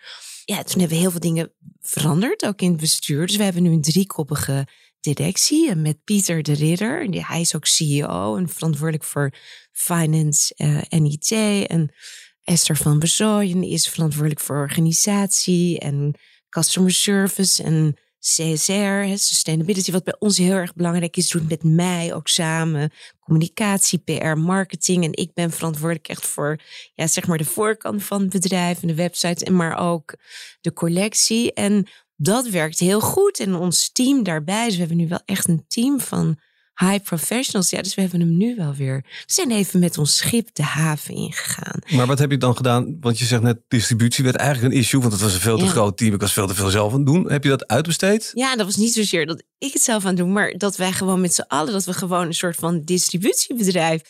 Ja, 0.44 0.62
toen 0.62 0.80
hebben 0.80 0.96
we 0.96 1.02
heel 1.02 1.10
veel 1.10 1.20
dingen 1.20 1.52
veranderd, 1.80 2.46
ook 2.46 2.60
in 2.60 2.70
het 2.70 2.80
bestuur. 2.80 3.26
Dus 3.26 3.36
we 3.36 3.42
hebben 3.42 3.62
nu 3.62 3.70
een 3.72 3.82
driekoppige 3.82 4.66
directie 5.14 5.70
en 5.70 5.82
met 5.82 6.05
Pieter 6.05 6.43
de 6.43 6.53
Ridder. 6.53 7.06
Hij 7.26 7.41
is 7.41 7.56
ook 7.56 7.67
CEO 7.67 8.37
en 8.37 8.49
verantwoordelijk 8.49 9.05
voor 9.05 9.32
finance 9.73 10.55
eh, 10.56 10.82
en 10.88 11.05
IT. 11.05 11.31
En 11.67 11.94
Esther 12.43 12.76
van 12.76 12.99
Bezooyen 12.99 13.62
is 13.62 13.88
verantwoordelijk 13.88 14.41
voor 14.41 14.56
organisatie 14.56 15.79
en 15.79 16.14
customer 16.49 16.93
service 16.93 17.62
en 17.62 17.97
CSR, 18.20 19.17
sustainability, 19.17 19.93
wat 19.93 20.05
bij 20.05 20.17
ons 20.19 20.38
heel 20.38 20.55
erg 20.55 20.75
belangrijk 20.75 21.17
is, 21.17 21.29
doet 21.29 21.49
met 21.49 21.62
mij 21.62 22.14
ook 22.14 22.29
samen 22.29 22.93
communicatie, 23.20 23.99
PR, 23.99 24.37
marketing. 24.37 25.05
En 25.05 25.12
ik 25.12 25.35
ben 25.35 25.50
verantwoordelijk 25.50 26.08
echt 26.08 26.26
voor, 26.26 26.61
ja, 26.94 27.06
zeg 27.06 27.26
maar 27.26 27.38
de 27.38 27.44
voorkant 27.44 28.03
van 28.05 28.20
het 28.20 28.31
bedrijf 28.31 28.82
en 28.82 28.88
de 28.88 28.94
website, 28.94 29.44
en 29.44 29.56
maar 29.56 29.79
ook 29.79 30.14
de 30.61 30.73
collectie. 30.73 31.53
En 31.53 31.88
dat 32.16 32.48
werkt 32.48 32.78
heel 32.78 33.00
goed. 33.00 33.40
En 33.40 33.54
ons 33.54 33.90
team 33.92 34.22
daarbij, 34.22 34.64
dus 34.64 34.72
we 34.74 34.78
hebben 34.78 34.96
nu 34.96 35.08
wel 35.08 35.20
echt 35.24 35.48
een 35.48 35.64
team 35.68 36.00
van 36.00 36.38
high 36.80 37.02
professionals. 37.02 37.70
Ja, 37.70 37.82
dus 37.82 37.94
we 37.94 38.00
hebben 38.00 38.20
hem 38.20 38.36
nu 38.36 38.54
wel 38.56 38.74
weer. 38.74 39.00
We 39.26 39.32
zijn 39.32 39.50
even 39.50 39.80
met 39.80 39.98
ons 39.98 40.16
schip 40.16 40.48
de 40.54 40.62
haven 40.62 41.14
ingegaan. 41.14 41.78
Maar 41.90 42.06
wat 42.06 42.18
heb 42.18 42.30
je 42.30 42.36
dan 42.36 42.56
gedaan? 42.56 42.96
Want 43.00 43.18
je 43.18 43.24
zegt 43.24 43.42
net, 43.42 43.58
distributie 43.68 44.24
werd 44.24 44.36
eigenlijk 44.36 44.74
een 44.74 44.80
issue, 44.80 45.00
want 45.00 45.12
het 45.12 45.22
was 45.22 45.34
een 45.34 45.40
veel 45.40 45.58
te 45.58 45.64
Ja. 45.64 45.70
groot 45.70 45.96
team. 45.96 46.14
Ik 46.14 46.20
was 46.20 46.32
veel 46.32 46.46
te 46.46 46.54
veel 46.54 46.70
zelf 46.70 46.92
aan 46.92 46.98
het 46.98 47.06
doen. 47.06 47.30
Heb 47.30 47.42
je 47.42 47.48
dat 47.50 47.66
uitbesteed? 47.66 48.30
Ja, 48.34 48.56
dat 48.56 48.66
was 48.66 48.76
niet 48.76 48.92
zozeer 48.92 49.26
dat 49.26 49.42
ik 49.58 49.72
het 49.72 49.82
zelf 49.82 50.02
aan 50.02 50.08
het 50.08 50.16
doen, 50.19 50.32
maar 50.32 50.52
dat 50.56 50.76
wij 50.76 50.92
gewoon 50.92 51.20
met 51.20 51.34
z'n 51.34 51.44
allen, 51.48 51.72
dat 51.72 51.84
we 51.84 51.92
gewoon 51.92 52.26
een 52.26 52.34
soort 52.34 52.56
van 52.56 52.82
distributiebedrijf. 52.84 54.02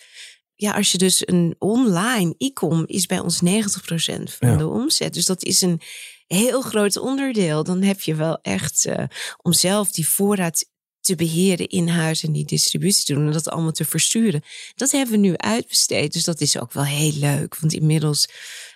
Ja, 0.54 0.72
als 0.72 0.92
je 0.92 0.98
dus 0.98 1.22
een 1.28 1.54
online 1.58 2.34
e-com 2.38 2.84
is 2.86 3.06
bij 3.06 3.18
ons 3.18 3.40
90% 3.40 4.34
van 4.38 4.48
Ja. 4.50 4.56
de 4.56 4.66
omzet. 4.68 5.14
Dus 5.14 5.24
dat 5.26 5.42
is 5.44 5.60
een 5.60 5.80
heel 6.26 6.60
groot 6.60 6.96
onderdeel. 6.96 7.64
Dan 7.64 7.82
heb 7.82 8.00
je 8.00 8.14
wel 8.14 8.38
echt 8.42 8.84
eh, 8.84 9.04
om 9.42 9.52
zelf 9.52 9.90
die 9.90 10.08
voorraad 10.08 10.68
te 11.00 11.14
beheren 11.14 11.68
in 11.68 11.88
huis 11.88 12.22
en 12.22 12.32
die 12.32 12.44
distributie 12.44 13.04
te 13.04 13.14
doen 13.14 13.26
en 13.26 13.32
dat 13.32 13.48
allemaal 13.48 13.72
te 13.72 13.84
versturen. 13.84 14.42
Dat 14.74 14.90
hebben 14.90 15.14
we 15.14 15.20
nu 15.20 15.36
uitbesteed. 15.36 16.12
Dus 16.12 16.24
dat 16.24 16.40
is 16.40 16.58
ook 16.58 16.72
wel 16.72 16.84
heel 16.84 17.12
leuk. 17.12 17.58
Want 17.58 17.72
inmiddels 17.72 18.28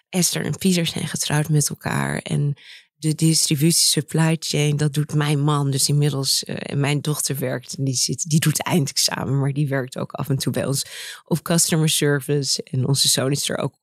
Esther 0.08 0.44
en 0.44 0.58
Pieter 0.58 0.86
zijn 0.86 1.08
getrouwd 1.08 1.48
met 1.48 1.68
elkaar. 1.68 2.18
En 2.18 2.56
de 3.00 3.14
distributie 3.14 3.86
supply 3.86 4.36
chain, 4.38 4.76
dat 4.76 4.92
doet 4.92 5.14
mijn 5.14 5.40
man. 5.40 5.70
Dus 5.70 5.88
inmiddels, 5.88 6.44
eh, 6.44 6.56
en 6.58 6.80
mijn 6.80 7.00
dochter 7.00 7.38
werkt, 7.38 7.74
en 7.74 7.84
die, 7.84 7.94
zit, 7.94 8.28
die 8.28 8.40
doet 8.40 8.62
eindexamen, 8.62 9.38
maar 9.38 9.52
die 9.52 9.68
werkt 9.68 9.98
ook 9.98 10.12
af 10.12 10.28
en 10.28 10.38
toe 10.38 10.52
bij 10.52 10.66
ons 10.66 10.84
op 11.24 11.42
customer 11.42 11.88
service. 11.88 12.62
En 12.62 12.86
onze 12.86 13.08
zoon 13.08 13.30
is 13.30 13.48
er 13.48 13.58
ook 13.58 13.74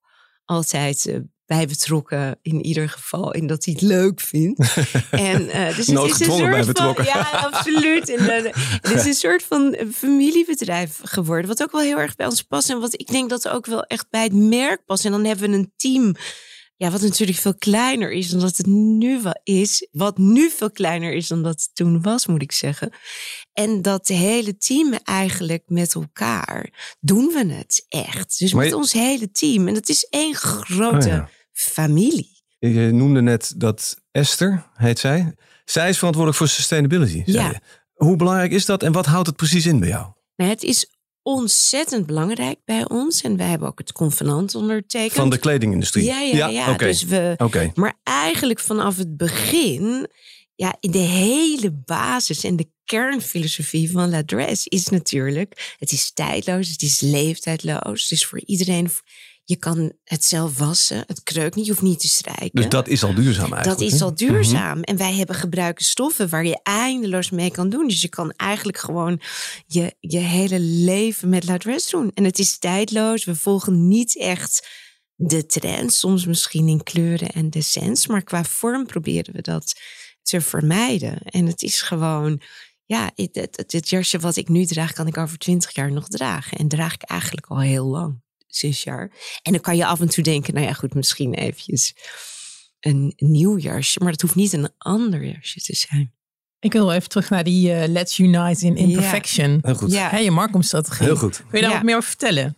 altijd 0.45 1.05
eh, 1.05 1.19
bij 1.47 1.67
betrokken, 1.67 2.39
in 2.41 2.65
ieder 2.65 2.89
geval, 2.89 3.33
in 3.33 3.47
dat 3.47 3.65
hij 3.65 3.73
het 3.73 3.83
leuk 3.83 4.21
vindt. 4.21 4.59
en, 5.11 5.49
eh, 5.49 5.75
dus 5.75 5.88
het 5.88 5.88
is 5.88 5.88
een 5.88 6.25
soort 6.25 6.55
van, 6.55 6.65
betrokken. 6.65 7.05
ja, 7.05 7.21
absoluut. 7.21 8.09
En, 8.09 8.29
eh, 8.29 8.53
het 8.81 8.91
is 8.91 9.05
een 9.05 9.13
soort 9.13 9.44
van 9.44 9.77
familiebedrijf 9.94 10.99
geworden, 11.03 11.47
wat 11.47 11.61
ook 11.63 11.71
wel 11.71 11.81
heel 11.81 11.97
erg 11.97 12.15
bij 12.15 12.25
ons 12.25 12.41
past. 12.41 12.69
En 12.69 12.79
wat 12.79 12.94
ik 12.99 13.07
denk 13.07 13.29
dat 13.29 13.47
ook 13.47 13.65
wel 13.65 13.83
echt 13.83 14.07
bij 14.09 14.23
het 14.23 14.33
merk 14.33 14.85
past. 14.85 15.05
En 15.05 15.11
dan 15.11 15.25
hebben 15.25 15.49
we 15.49 15.57
een 15.57 15.73
team 15.75 16.15
ja, 16.77 16.91
wat 16.91 17.01
natuurlijk 17.01 17.38
veel 17.38 17.55
kleiner 17.55 18.11
is 18.11 18.29
dan 18.29 18.39
dat 18.39 18.57
het 18.57 18.65
nu 18.65 19.21
wel 19.21 19.39
is. 19.43 19.88
Wat 19.91 20.17
nu 20.17 20.50
veel 20.50 20.71
kleiner 20.71 21.13
is 21.13 21.27
dan 21.27 21.43
dat 21.43 21.53
het 21.53 21.69
toen 21.73 22.01
was, 22.01 22.25
moet 22.25 22.41
ik 22.41 22.51
zeggen. 22.51 22.91
En 23.53 23.81
dat 23.81 24.07
hele 24.07 24.57
team 24.57 24.93
eigenlijk 25.03 25.63
met 25.65 25.93
elkaar 25.93 26.95
doen 27.00 27.27
we 27.27 27.53
het 27.53 27.85
echt. 27.89 28.39
Dus 28.39 28.53
Maar 28.53 28.61
met 28.61 28.71
je- 28.71 28.77
ons 28.77 28.93
hele 28.93 29.31
team. 29.31 29.67
En 29.67 29.73
dat 29.73 29.89
is 29.89 30.07
één 30.09 30.35
grote 30.35 31.07
Oh 31.07 31.13
ja. 31.13 31.29
Familie. 31.57 32.36
Je 32.59 32.89
noemde 32.92 33.21
net 33.21 33.54
dat 33.57 34.01
Esther, 34.12 34.69
heet 34.74 35.00
zij. 35.00 35.36
Zij 35.65 35.89
is 35.89 35.98
verantwoordelijk 35.98 36.44
voor 36.44 36.48
sustainability. 36.56 37.24
Ja. 37.25 37.48
je. 37.48 37.59
Hoe 37.93 38.15
belangrijk 38.15 38.51
is 38.51 38.65
dat 38.65 38.84
en 38.84 38.91
wat 38.91 39.05
houdt 39.05 39.27
het 39.27 39.36
precies 39.36 39.65
in 39.65 39.79
bij 39.79 39.89
jou? 39.89 40.08
Nou, 40.36 40.50
het 40.50 40.63
is 40.63 40.98
ontzettend 41.22 42.05
belangrijk 42.05 42.60
bij 42.65 42.89
ons. 42.89 43.22
En 43.22 43.38
wij 43.38 43.48
hebben 43.48 43.67
ook 43.67 43.77
het 43.77 43.91
convenant 43.91 44.55
ondertekend. 44.55 45.13
Van 45.13 45.29
de 45.29 45.38
kledingindustrie? 45.38 46.05
Ja, 46.05 46.20
ja, 46.20 46.48
ja. 46.48 46.72
Oké. 46.72 46.86
Dus 46.86 47.03
we. 47.03 47.72
Maar 47.74 48.00
eigenlijk 48.03 48.60
vanaf 48.60 48.98
het 48.98 49.17
begin, 49.17 50.08
ja, 50.55 50.75
in 50.79 50.91
de 50.91 50.98
hele 50.98 51.72
basis 51.72 52.43
en 52.43 52.55
de 52.55 52.70
kernfilosofie 52.86 53.91
van 53.91 54.10
La 54.10 54.24
Dress 54.25 54.67
is 54.67 54.88
natuurlijk, 54.88 55.75
het 55.77 55.91
is 55.91 56.12
tijdloos, 56.13 56.70
het 56.70 56.81
is 56.81 57.00
leeftijdloos, 57.00 58.01
het 58.01 58.12
is 58.12 58.25
voor 58.25 58.41
iedereen. 58.46 58.89
Je 59.50 59.56
kan 59.56 59.92
het 60.04 60.25
zelf 60.25 60.58
wassen, 60.58 61.04
het 61.08 61.24
kreukt 61.24 61.56
niet, 61.56 61.66
je 61.66 61.72
hoeft 61.72 61.84
niet 61.84 62.00
te 62.00 62.08
strijken. 62.08 62.50
Dus 62.51 62.70
dat 62.70 62.88
is 62.88 63.04
al 63.04 63.13
duurzaam 63.13 63.50
Dat 63.50 63.58
eigenlijk. 63.58 63.94
is 63.94 64.00
hè? 64.00 64.06
al 64.06 64.16
duurzaam. 64.16 64.82
En 64.82 64.98
wij 64.98 65.13
hebben 65.13 65.36
gebruiken 65.36 65.86
stoffen 65.86 66.30
waar 66.30 66.46
je 66.46 66.60
eindeloos 66.63 67.30
mee 67.30 67.51
kan 67.51 67.70
doen. 67.70 67.88
Dus 67.88 68.01
je 68.01 68.08
kan 68.08 68.32
eigenlijk 68.32 68.77
gewoon 68.77 69.22
je, 69.66 69.96
je 70.00 70.18
hele 70.18 70.60
leven 70.60 71.30
met 71.30 71.44
La 71.44 71.58
Dress 71.58 71.89
doen. 71.89 72.12
En 72.13 72.24
het 72.24 72.39
is 72.39 72.58
tijdloos. 72.58 73.25
We 73.25 73.36
volgen 73.36 73.88
niet 73.88 74.18
echt 74.18 74.68
de 75.16 75.46
trend. 75.46 75.94
Soms 75.94 76.25
misschien 76.25 76.68
in 76.68 76.84
kleuren 76.84 77.32
en 77.32 77.50
decens. 77.50 78.08
Maar 78.08 78.24
qua 78.24 78.44
vorm 78.44 78.86
proberen 78.86 79.34
we 79.34 79.42
dat 79.42 79.80
te 80.22 80.42
vermijden. 80.42 81.22
En 81.22 81.46
het 81.46 81.62
is 81.62 81.82
gewoon... 81.82 82.42
Ja, 82.86 83.12
het, 83.16 83.63
het 83.66 83.89
jasje 83.89 84.20
wat 84.20 84.36
ik 84.36 84.50
nu 84.50 84.66
draag, 84.66 84.94
kan 84.94 85.08
ik 85.08 85.18
over 85.18 85.38
twintig 85.38 85.75
jaar 85.75 85.92
nog 85.92 86.08
dragen. 86.08 86.58
En 86.58 86.68
draag 86.68 86.94
ik 86.94 87.04
eigenlijk 87.04 87.48
al 87.48 87.60
heel 87.60 87.86
lang. 87.86 88.25
Zes 88.57 88.83
jaar. 88.83 89.11
En 89.41 89.51
dan 89.51 89.61
kan 89.61 89.75
je 89.77 89.85
af 89.85 89.99
en 89.99 90.09
toe 90.09 90.23
denken, 90.23 90.53
nou 90.53 90.65
ja, 90.65 90.73
goed, 90.73 90.93
misschien 90.93 91.33
eventjes 91.33 91.93
een 92.79 93.13
nieuw 93.17 93.57
jasje. 93.57 93.99
Maar 93.99 94.11
dat 94.11 94.21
hoeft 94.21 94.35
niet 94.35 94.53
een 94.53 94.69
ander 94.77 95.25
jasje 95.25 95.61
te 95.61 95.75
zijn. 95.75 96.11
Ik 96.59 96.73
wil 96.73 96.91
even 96.91 97.09
terug 97.09 97.29
naar 97.29 97.43
die 97.43 97.73
eh, 97.73 97.87
Let's 97.87 98.17
Unite 98.17 98.65
in 98.65 98.75
Imperfection. 98.75 99.59
Heel 99.61 99.75
goed. 99.75 99.91
Ja. 99.91 100.09
Hè, 100.09 100.17
je 100.17 100.31
marketingstrategie. 100.31 101.05
Heel 101.05 101.15
goed. 101.15 101.37
Kun 101.37 101.45
je 101.51 101.59
daar 101.59 101.69
Ja. 101.69 101.75
wat 101.75 101.85
meer 101.85 101.95
over 101.95 102.09
vertellen? 102.09 102.57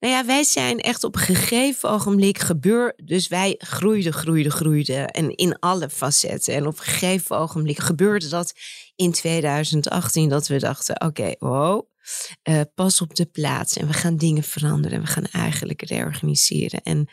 Nou 0.00 0.14
ja, 0.14 0.26
wij 0.26 0.44
zijn 0.44 0.78
echt 0.78 1.04
op 1.04 1.14
een 1.14 1.20
gegeven 1.20 1.90
ogenblik 1.90 2.38
gebeur. 2.38 2.92
Dus 3.04 3.28
wij 3.28 3.54
groeiden, 3.58 4.12
groeiden, 4.12 4.52
groeiden. 4.52 5.06
En 5.08 5.36
in 5.36 5.58
alle 5.58 5.90
facetten. 5.90 6.54
En 6.54 6.66
op 6.66 6.78
een 6.78 6.84
gegeven 6.84 7.38
ogenblik 7.38 7.78
gebeurde 7.78 8.28
dat 8.28 8.54
in 8.96 9.12
2018. 9.12 10.28
Dat 10.28 10.46
we 10.46 10.58
dachten: 10.58 11.00
oké, 11.00 11.34
wow. 11.38 11.86
Eh, 12.42 12.60
pas 12.74 13.00
op 13.00 13.14
de 13.14 13.26
plaats. 13.26 13.76
En 13.76 13.86
we 13.86 13.92
gaan 13.92 14.16
dingen 14.16 14.42
veranderen. 14.42 14.98
En 14.98 15.04
we 15.04 15.10
gaan 15.10 15.26
eigenlijk 15.26 15.82
reorganiseren. 15.82 16.82
En 16.82 17.08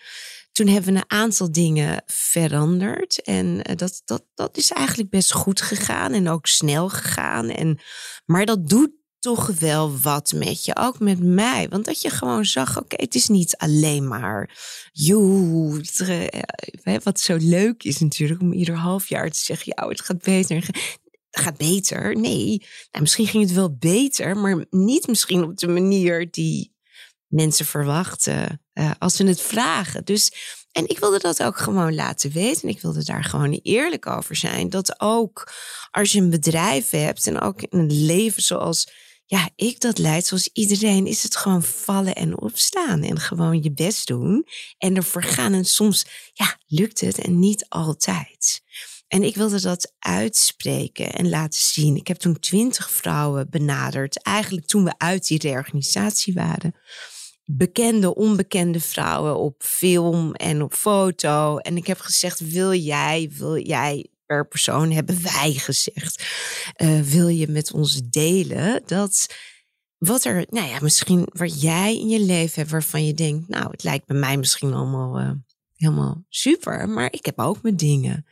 toen 0.51 0.67
hebben 0.67 0.93
we 0.93 0.99
een 0.99 1.19
aantal 1.19 1.51
dingen 1.51 2.03
veranderd. 2.05 3.21
En 3.21 3.61
eh, 3.61 3.75
dat, 3.75 4.01
dat, 4.05 4.23
dat 4.33 4.57
is 4.57 4.71
eigenlijk 4.71 5.09
best 5.09 5.33
goed 5.33 5.61
gegaan 5.61 6.13
en 6.13 6.29
ook 6.29 6.47
snel 6.47 6.89
gegaan. 6.89 7.49
En, 7.49 7.79
maar 8.25 8.45
dat 8.45 8.69
doet 8.69 8.91
toch 9.25 9.47
wel 9.59 9.99
wat 9.99 10.33
met 10.35 10.65
je, 10.65 10.75
ook 10.75 10.99
met 10.99 11.19
mij. 11.23 11.69
Want 11.69 11.85
dat 11.85 12.01
je 12.01 12.09
gewoon 12.09 12.45
zag, 12.45 12.77
oké, 12.77 12.95
het 12.95 13.15
is 13.15 13.27
niet 13.27 13.57
alleen 13.57 14.07
maar... 14.07 14.49
Joe, 14.91 15.81
eh, 16.83 16.95
wat 17.03 17.19
zo 17.19 17.37
leuk 17.39 17.83
is 17.83 17.99
natuurlijk 17.99 18.41
om 18.41 18.53
ieder 18.53 18.75
half 18.75 19.09
jaar 19.09 19.29
te 19.29 19.39
zeggen... 19.39 19.73
ja, 19.75 19.87
het 19.87 20.01
gaat 20.01 20.21
beter. 20.21 20.69
Gaat 21.37 21.57
beter. 21.57 22.19
Nee, 22.19 22.57
nou, 22.91 23.01
misschien 23.01 23.27
ging 23.27 23.43
het 23.43 23.53
wel 23.53 23.75
beter, 23.75 24.37
maar 24.37 24.65
niet 24.69 25.07
misschien 25.07 25.43
op 25.43 25.57
de 25.57 25.67
manier 25.67 26.31
die 26.31 26.73
mensen 27.27 27.65
verwachten 27.65 28.61
uh, 28.73 28.91
als 28.99 29.15
ze 29.15 29.25
het 29.25 29.41
vragen. 29.41 30.05
Dus, 30.05 30.31
en 30.71 30.89
ik 30.89 30.99
wilde 30.99 31.19
dat 31.19 31.43
ook 31.43 31.57
gewoon 31.57 31.95
laten 31.95 32.31
weten. 32.31 32.61
En 32.61 32.69
ik 32.69 32.81
wilde 32.81 33.03
daar 33.03 33.23
gewoon 33.23 33.59
eerlijk 33.63 34.07
over 34.07 34.35
zijn. 34.35 34.69
Dat 34.69 34.99
ook 34.99 35.51
als 35.91 36.11
je 36.11 36.19
een 36.19 36.29
bedrijf 36.29 36.89
hebt 36.89 37.27
en 37.27 37.41
ook 37.41 37.61
een 37.69 38.05
leven 38.05 38.43
zoals 38.43 38.87
ja, 39.25 39.49
ik 39.55 39.79
dat 39.79 39.97
leid, 39.97 40.25
zoals 40.25 40.49
iedereen, 40.53 41.07
is 41.07 41.23
het 41.23 41.35
gewoon 41.35 41.63
vallen 41.63 42.15
en 42.15 42.41
opstaan. 42.41 43.03
En 43.03 43.19
gewoon 43.19 43.63
je 43.63 43.71
best 43.71 44.07
doen. 44.07 44.47
En 44.77 44.95
ervoor 44.95 45.23
gaan. 45.23 45.53
En 45.53 45.65
soms, 45.65 46.05
ja, 46.33 46.57
lukt 46.67 47.01
het 47.01 47.17
en 47.17 47.39
niet 47.39 47.65
altijd. 47.69 48.61
En 49.15 49.23
ik 49.23 49.35
wilde 49.35 49.61
dat 49.61 49.93
uitspreken 49.99 51.13
en 51.13 51.29
laten 51.29 51.59
zien. 51.59 51.95
Ik 51.95 52.07
heb 52.07 52.17
toen 52.17 52.39
twintig 52.39 52.91
vrouwen 52.91 53.49
benaderd. 53.49 54.21
Eigenlijk 54.21 54.67
toen 54.67 54.83
we 54.83 54.93
uit 54.97 55.27
die 55.27 55.39
reorganisatie 55.39 56.33
waren 56.33 56.75
bekende, 57.45 58.15
onbekende 58.15 58.79
vrouwen 58.79 59.37
op 59.37 59.63
film 59.63 60.33
en 60.33 60.61
op 60.61 60.73
foto. 60.73 61.57
En 61.57 61.77
ik 61.77 61.87
heb 61.87 61.99
gezegd: 61.99 62.39
wil 62.39 62.73
jij, 62.73 63.31
wil 63.37 63.59
jij 63.59 64.09
per 64.25 64.47
persoon 64.47 64.91
hebben 64.91 65.23
wij 65.23 65.53
gezegd, 65.53 66.25
uh, 66.77 67.01
wil 67.01 67.27
je 67.27 67.47
met 67.47 67.71
ons 67.71 68.01
delen 68.09 68.81
dat 68.85 69.35
wat 69.97 70.23
er, 70.23 70.45
nou 70.49 70.67
ja, 70.67 70.79
misschien 70.81 71.27
wat 71.31 71.61
jij 71.61 71.99
in 71.99 72.09
je 72.09 72.19
leven 72.19 72.53
hebt 72.55 72.71
waarvan 72.71 73.05
je 73.05 73.13
denkt, 73.13 73.47
nou, 73.47 73.71
het 73.71 73.83
lijkt 73.83 74.05
bij 74.05 74.17
mij 74.17 74.37
misschien 74.37 74.73
allemaal 74.73 75.19
uh, 75.19 75.31
helemaal 75.75 76.23
super, 76.29 76.89
maar 76.89 77.13
ik 77.13 77.25
heb 77.25 77.39
ook 77.39 77.61
mijn 77.61 77.75
dingen. 77.75 78.25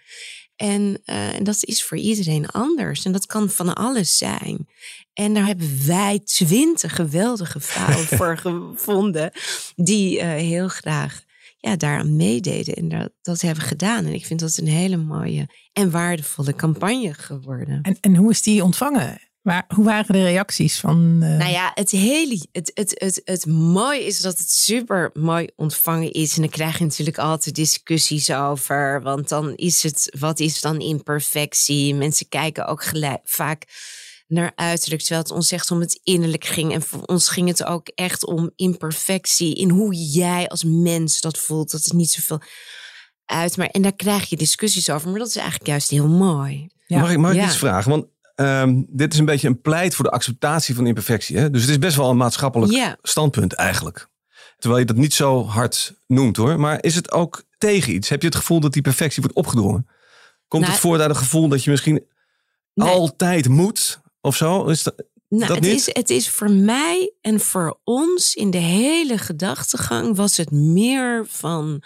En, 0.55 1.01
uh, 1.05 1.36
en 1.36 1.43
dat 1.43 1.63
is 1.63 1.83
voor 1.83 1.98
iedereen 1.98 2.48
anders. 2.48 3.05
En 3.05 3.12
dat 3.12 3.25
kan 3.25 3.50
van 3.50 3.75
alles 3.75 4.17
zijn. 4.17 4.67
En 5.13 5.33
daar 5.33 5.45
hebben 5.45 5.88
wij 5.88 6.19
twintig 6.19 6.95
geweldige 6.95 7.60
vrouwen 7.60 8.07
voor 8.17 8.38
gevonden. 8.38 9.31
Die 9.75 10.17
uh, 10.17 10.24
heel 10.24 10.67
graag 10.67 11.22
ja, 11.57 11.75
daaraan 11.75 12.15
meededen 12.15 12.74
en 12.74 12.89
dat, 12.89 13.12
dat 13.22 13.41
hebben 13.41 13.63
gedaan. 13.63 14.05
En 14.05 14.13
ik 14.13 14.25
vind 14.25 14.39
dat 14.39 14.57
een 14.57 14.67
hele 14.67 14.98
mooie 14.98 15.50
en 15.74 15.91
waardevolle 15.91 16.55
campagne 16.55 17.13
geworden. 17.13 17.81
En, 17.81 17.98
en 18.01 18.15
hoe 18.15 18.31
is 18.31 18.41
die 18.41 18.63
ontvangen? 18.63 19.33
Maar 19.44 19.66
hoe 19.68 19.86
waren 19.86 20.14
de 20.14 20.24
reacties 20.24 20.80
van. 20.80 21.20
Uh... 21.24 21.38
Nou 21.38 21.52
ja, 21.52 21.72
het 21.74 21.92
hele. 21.92 22.46
Het, 22.52 22.72
het, 22.74 22.94
het, 22.98 23.22
het 23.24 23.46
mooie 23.46 24.06
is 24.06 24.20
dat 24.20 24.38
het 24.38 24.52
super 24.52 25.10
mooi 25.14 25.48
ontvangen 25.56 26.12
is. 26.12 26.36
En 26.36 26.42
dan 26.42 26.50
krijg 26.50 26.78
je 26.78 26.84
natuurlijk 26.84 27.18
altijd 27.18 27.56
discussies 27.56 28.32
over. 28.32 29.02
Want 29.02 29.30
dan 29.30 29.56
is 29.56 29.84
het. 29.84 30.16
Wat 30.20 30.40
is 30.40 30.62
dan 30.62 30.80
imperfectie? 30.80 31.96
Mensen 31.96 32.30
kijken 32.30 32.66
ook 32.66 32.84
gelijk, 32.84 33.22
vaak 33.24 33.64
naar 34.28 34.52
uiterlijk. 34.56 35.02
Terwijl 35.02 35.22
het 35.22 35.32
ons 35.32 35.52
echt 35.52 35.72
om 35.72 35.80
het 35.80 36.00
innerlijk 36.04 36.46
ging. 36.46 36.74
En 36.74 36.82
voor 36.82 37.02
ons 37.02 37.30
ging 37.30 37.48
het 37.48 37.64
ook 37.64 37.88
echt 37.88 38.26
om 38.26 38.52
imperfectie. 38.56 39.56
In 39.56 39.70
hoe 39.70 39.96
jij 39.96 40.48
als 40.48 40.64
mens 40.64 41.22
dat 41.22 41.38
voelt. 41.38 41.72
Dat 41.72 41.84
het 41.84 41.94
niet 41.94 42.12
zoveel 42.12 42.42
uit. 43.26 43.58
Maar, 43.58 43.68
en 43.68 43.82
daar 43.82 43.96
krijg 43.96 44.30
je 44.30 44.36
discussies 44.36 44.90
over. 44.90 45.10
Maar 45.10 45.20
dat 45.20 45.28
is 45.28 45.36
eigenlijk 45.36 45.68
juist 45.68 45.90
heel 45.90 46.08
mooi. 46.08 46.68
Mag 46.88 47.12
ik, 47.12 47.18
mag 47.18 47.34
ik 47.34 47.44
iets 47.44 47.58
vragen? 47.58 47.92
Want 47.92 48.06
um, 48.36 48.86
dit 48.90 49.13
is 49.13 49.20
een 49.20 49.25
beetje 49.25 49.48
een 49.48 49.62
pleit 49.62 49.96
voor 49.96 50.06
de 50.06 50.12
acceptatie 50.12 50.75
van 50.75 50.88
imperfectie. 50.88 51.38
Hè? 51.38 51.50
Dus 51.50 51.62
het 51.62 51.70
is 51.70 51.80
best 51.80 51.96
wel 51.96 52.10
een 52.10 52.18
maatschappelijk 52.18 52.98
standpunt 53.02 53.54
eigenlijk. 53.54 54.08
Terwijl 54.58 54.82
je 54.82 54.88
dat 54.88 55.02
niet 55.02 55.13
zo 55.13 55.46
hard 55.46 55.96
noemt 56.08 56.38
hoor. 56.38 56.60
Maar 56.60 56.84
is 56.84 56.96
het 56.96 57.12
ook 57.12 57.44
tegen 57.58 57.94
iets? 57.94 58.10
Heb 58.10 58.22
je 58.22 58.28
het 58.28 58.36
gevoel 58.36 58.60
dat 58.60 58.74
die 58.74 58.82
perfectie 58.82 59.22
wordt 59.22 59.38
opgedrongen? 59.38 59.88
Komt 60.48 60.62
nou, 60.62 60.74
het 60.74 60.84
voort 60.84 61.00
uit 61.00 61.10
het 61.10 61.18
gevoel 61.18 61.48
dat 61.48 61.63
je 61.63 61.72
misschien 61.72 62.06
altijd 62.75 63.48
moet? 63.48 64.02
Of 64.22 64.36
zo? 64.36 64.66
Is 64.66 64.84
dat, 64.84 64.96
nou, 65.28 65.48
dat 65.48 65.56
het, 65.56 65.66
niet? 65.66 65.74
Is, 65.74 65.90
het 65.94 66.10
is 66.10 66.30
voor 66.30 66.52
mij 66.52 67.13
en 67.22 67.40
voor 67.40 67.80
ons 67.84 68.36
in 68.36 68.52
de 68.52 68.58
hele 68.58 69.18
gedachtegang 69.18 70.16
was 70.16 70.38
het 70.38 70.52
meer 70.52 71.25
van 71.28 71.84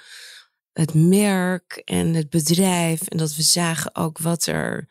het 0.74 0.94
merk 0.94 1.82
en 1.86 2.14
het 2.14 2.30
bedrijf. 2.30 3.02
En 3.02 3.18
dat 3.18 3.36
we 3.36 3.42
zagen 3.42 3.96
ook 3.96 4.18
wat 4.18 4.46
er 4.46 4.90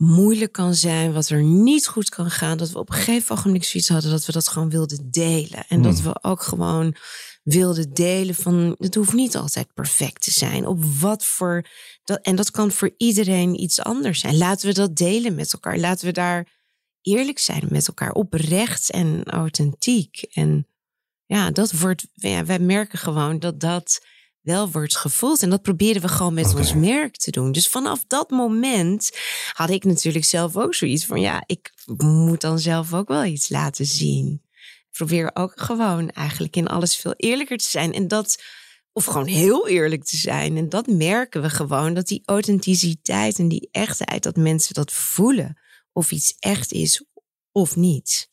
moeilijk 0.00 0.52
kan 0.52 0.74
zijn, 0.74 1.12
wat 1.12 1.28
er 1.28 1.42
niet 1.42 1.86
goed 1.86 2.08
kan 2.08 2.30
gaan. 2.30 2.58
Dat 2.58 2.70
we 2.70 2.78
op 2.78 2.88
een 2.88 2.94
gegeven 2.94 3.36
ogenblik 3.36 3.64
zoiets 3.64 3.88
hadden 3.88 4.10
dat 4.10 4.26
we 4.26 4.32
dat 4.32 4.48
gewoon 4.48 4.70
wilden 4.70 5.10
delen. 5.10 5.64
En 5.68 5.82
dat 5.82 6.00
hmm. 6.00 6.12
we 6.12 6.22
ook 6.22 6.42
gewoon 6.42 6.94
wilden 7.42 7.94
delen 7.94 8.34
van 8.34 8.74
het 8.78 8.94
hoeft 8.94 9.12
niet 9.12 9.36
altijd 9.36 9.74
perfect 9.74 10.22
te 10.22 10.30
zijn. 10.30 10.66
Op 10.66 10.84
wat 10.84 11.24
voor 11.24 11.66
dat, 12.04 12.20
en 12.20 12.36
dat 12.36 12.50
kan 12.50 12.70
voor 12.70 12.94
iedereen 12.96 13.60
iets 13.60 13.80
anders 13.80 14.20
zijn. 14.20 14.36
Laten 14.36 14.68
we 14.68 14.74
dat 14.74 14.96
delen 14.96 15.34
met 15.34 15.52
elkaar. 15.52 15.78
Laten 15.78 16.06
we 16.06 16.12
daar 16.12 16.48
eerlijk 17.02 17.38
zijn 17.38 17.66
met 17.70 17.88
elkaar, 17.88 18.12
oprecht 18.12 18.90
en 18.90 19.24
authentiek. 19.24 20.22
En 20.22 20.66
ja, 21.26 21.50
dat 21.50 21.72
wordt, 21.72 22.06
ja, 22.12 22.44
wij 22.44 22.58
merken 22.58 22.98
gewoon 22.98 23.38
dat 23.38 23.60
dat 23.60 24.06
wel 24.50 24.70
wordt 24.70 24.96
gevoeld. 24.96 25.42
En 25.42 25.50
dat 25.50 25.62
proberen 25.62 26.02
we 26.02 26.08
gewoon 26.08 26.34
met 26.34 26.54
ons 26.54 26.74
merk 26.74 27.16
te 27.16 27.30
doen. 27.30 27.52
Dus 27.52 27.68
vanaf 27.68 28.04
dat 28.06 28.30
moment 28.30 29.10
had 29.52 29.70
ik 29.70 29.84
natuurlijk 29.84 30.24
zelf 30.24 30.56
ook 30.56 30.74
zoiets 30.74 31.06
van, 31.06 31.20
ja, 31.20 31.42
ik 31.46 31.72
moet 31.96 32.40
dan 32.40 32.58
zelf 32.58 32.94
ook 32.94 33.08
wel 33.08 33.24
iets 33.24 33.48
laten 33.48 33.86
zien. 33.86 34.42
Ik 34.90 34.96
probeer 34.96 35.30
ook 35.34 35.52
gewoon 35.54 36.10
eigenlijk 36.10 36.56
in 36.56 36.66
alles 36.66 36.96
veel 36.96 37.14
eerlijker 37.16 37.56
te 37.56 37.68
zijn. 37.68 37.92
En 37.92 38.08
dat, 38.08 38.42
of 38.92 39.04
gewoon 39.04 39.26
heel 39.26 39.68
eerlijk 39.68 40.04
te 40.04 40.16
zijn. 40.16 40.56
En 40.56 40.68
dat 40.68 40.86
merken 40.86 41.42
we 41.42 41.50
gewoon, 41.50 41.94
dat 41.94 42.06
die 42.06 42.22
authenticiteit 42.24 43.38
en 43.38 43.48
die 43.48 43.68
echtheid, 43.70 44.22
dat 44.22 44.36
mensen 44.36 44.74
dat 44.74 44.92
voelen. 44.92 45.58
Of 45.92 46.10
iets 46.10 46.36
echt 46.38 46.72
is 46.72 47.04
of 47.52 47.76
niet 47.76 48.29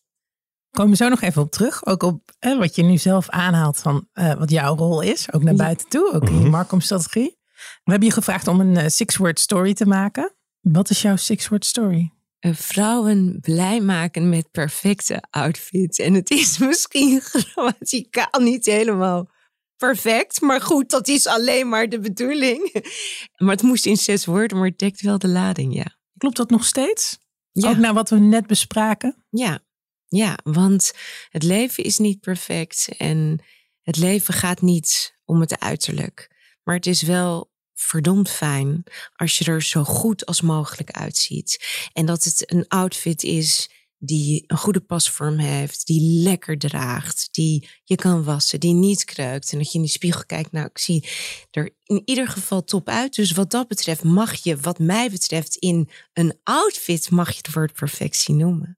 komen 0.78 0.98
we 0.98 1.04
zo 1.04 1.10
nog 1.10 1.22
even 1.22 1.42
op 1.42 1.52
terug. 1.52 1.86
Ook 1.86 2.04
op 2.04 2.32
wat 2.40 2.76
je 2.76 2.84
nu 2.84 2.98
zelf 2.98 3.30
aanhaalt 3.30 3.78
van 3.78 4.08
uh, 4.14 4.34
wat 4.34 4.50
jouw 4.50 4.76
rol 4.76 5.02
is. 5.02 5.34
Ook 5.34 5.44
naar 5.44 5.56
buiten 5.56 5.88
toe, 5.88 6.14
ook 6.14 6.28
in 6.28 6.34
je 6.34 6.40
mhm. 6.40 6.50
markomstrategie. 6.50 7.38
We 7.84 7.92
hebben 7.92 8.08
je 8.08 8.14
gevraagd 8.14 8.48
om 8.48 8.60
een 8.60 8.76
uh, 8.76 8.88
six-word 8.88 9.40
story 9.40 9.74
te 9.74 9.86
maken. 9.86 10.36
Wat 10.62 10.90
is 10.90 11.02
jouw 11.02 11.16
six-word 11.16 11.66
story? 11.66 12.12
vrouwen 12.40 13.40
blij 13.42 13.82
maken 13.82 14.30
met 14.30 14.52
perfecte 14.52 15.24
outfits. 15.30 16.00
En 16.00 16.14
het 16.14 16.30
is 16.30 16.58
misschien 16.68 17.22
grammaticaal 17.22 18.42
niet 18.42 18.66
helemaal 18.66 19.30
perfect. 19.78 20.42
Maar 20.42 20.62
goed, 20.62 20.90
dat 20.90 21.08
is 21.08 21.28
alleen 21.28 21.70
maar 21.70 21.90
de 21.90 22.00
bedoeling. 22.00 22.72
Maar 23.44 23.52
het 23.52 23.62
moest 23.62 23.86
in 23.86 23.98
zes 23.98 24.26
woorden, 24.26 24.58
maar 24.58 24.68
het 24.68 24.80
dekt 24.80 25.02
wel 25.02 25.18
de 25.18 25.28
lading, 25.28 25.76
ja. 25.76 25.98
Klopt 26.18 26.38
dat 26.38 26.50
nog 26.50 26.66
steeds? 26.66 27.18
Ja. 27.52 27.70
Ook 27.70 27.78
naar 27.78 27.94
wat 27.94 28.10
we 28.10 28.20
net 28.20 28.48
bespraken? 28.48 29.26
Ja, 29.30 29.62
ja, 30.08 30.38
want 30.44 30.94
het 31.30 31.44
leven 31.44 31.84
is 31.84 31.98
niet 31.98 32.20
perfect 32.20 32.90
en 32.98 33.40
het 33.82 33.98
leven 33.98 34.34
gaat 34.34 34.62
niet 34.62 35.18
om 35.26 35.40
het 35.40 35.60
uiterlijk. 35.60 36.36
Maar 36.64 36.76
het 36.76 36.86
is 36.86 37.02
wel 37.02 37.52
verdomd 37.74 38.30
fijn 38.30 38.84
als 39.16 39.38
je 39.38 39.46
er 39.46 39.62
zo 39.62 39.84
goed 39.84 40.26
als 40.26 40.42
mogelijk 40.42 40.92
uitziet. 40.92 41.66
En 41.94 42.06
dat 42.06 42.24
het 42.24 42.52
een 42.52 42.68
outfit 42.68 43.24
is 43.24 43.70
die 44.00 44.44
een 44.48 44.58
goede 44.58 44.80
pasvorm 44.80 45.38
heeft, 45.38 45.86
die 45.88 46.22
lekker 46.22 46.58
draagt, 46.58 47.28
die 47.32 47.70
je 47.84 47.96
kan 47.96 48.24
wassen, 48.24 48.60
die 48.60 48.74
niet 48.74 49.04
kreukt. 49.04 49.52
En 49.52 49.58
dat 49.58 49.72
je 49.72 49.78
in 49.78 49.84
de 49.84 49.90
spiegel 49.90 50.26
kijkt, 50.26 50.52
nou, 50.52 50.66
ik 50.66 50.78
zie 50.78 51.08
er 51.52 51.76
in 51.84 52.02
ieder 52.06 52.28
geval 52.28 52.64
top 52.64 52.90
uit. 52.90 53.16
Dus 53.16 53.32
wat 53.32 53.52
dat 53.52 53.68
betreft 53.68 54.04
mag 54.04 54.36
je, 54.36 54.58
wat 54.58 54.80
mij 54.80 55.10
betreft, 55.10 55.56
in 55.56 55.90
een 56.14 56.40
outfit 56.44 57.10
mag 57.10 57.30
je 57.32 57.38
het 57.38 57.54
woord 57.54 57.74
perfectie 57.74 58.36
noemen. 58.36 58.77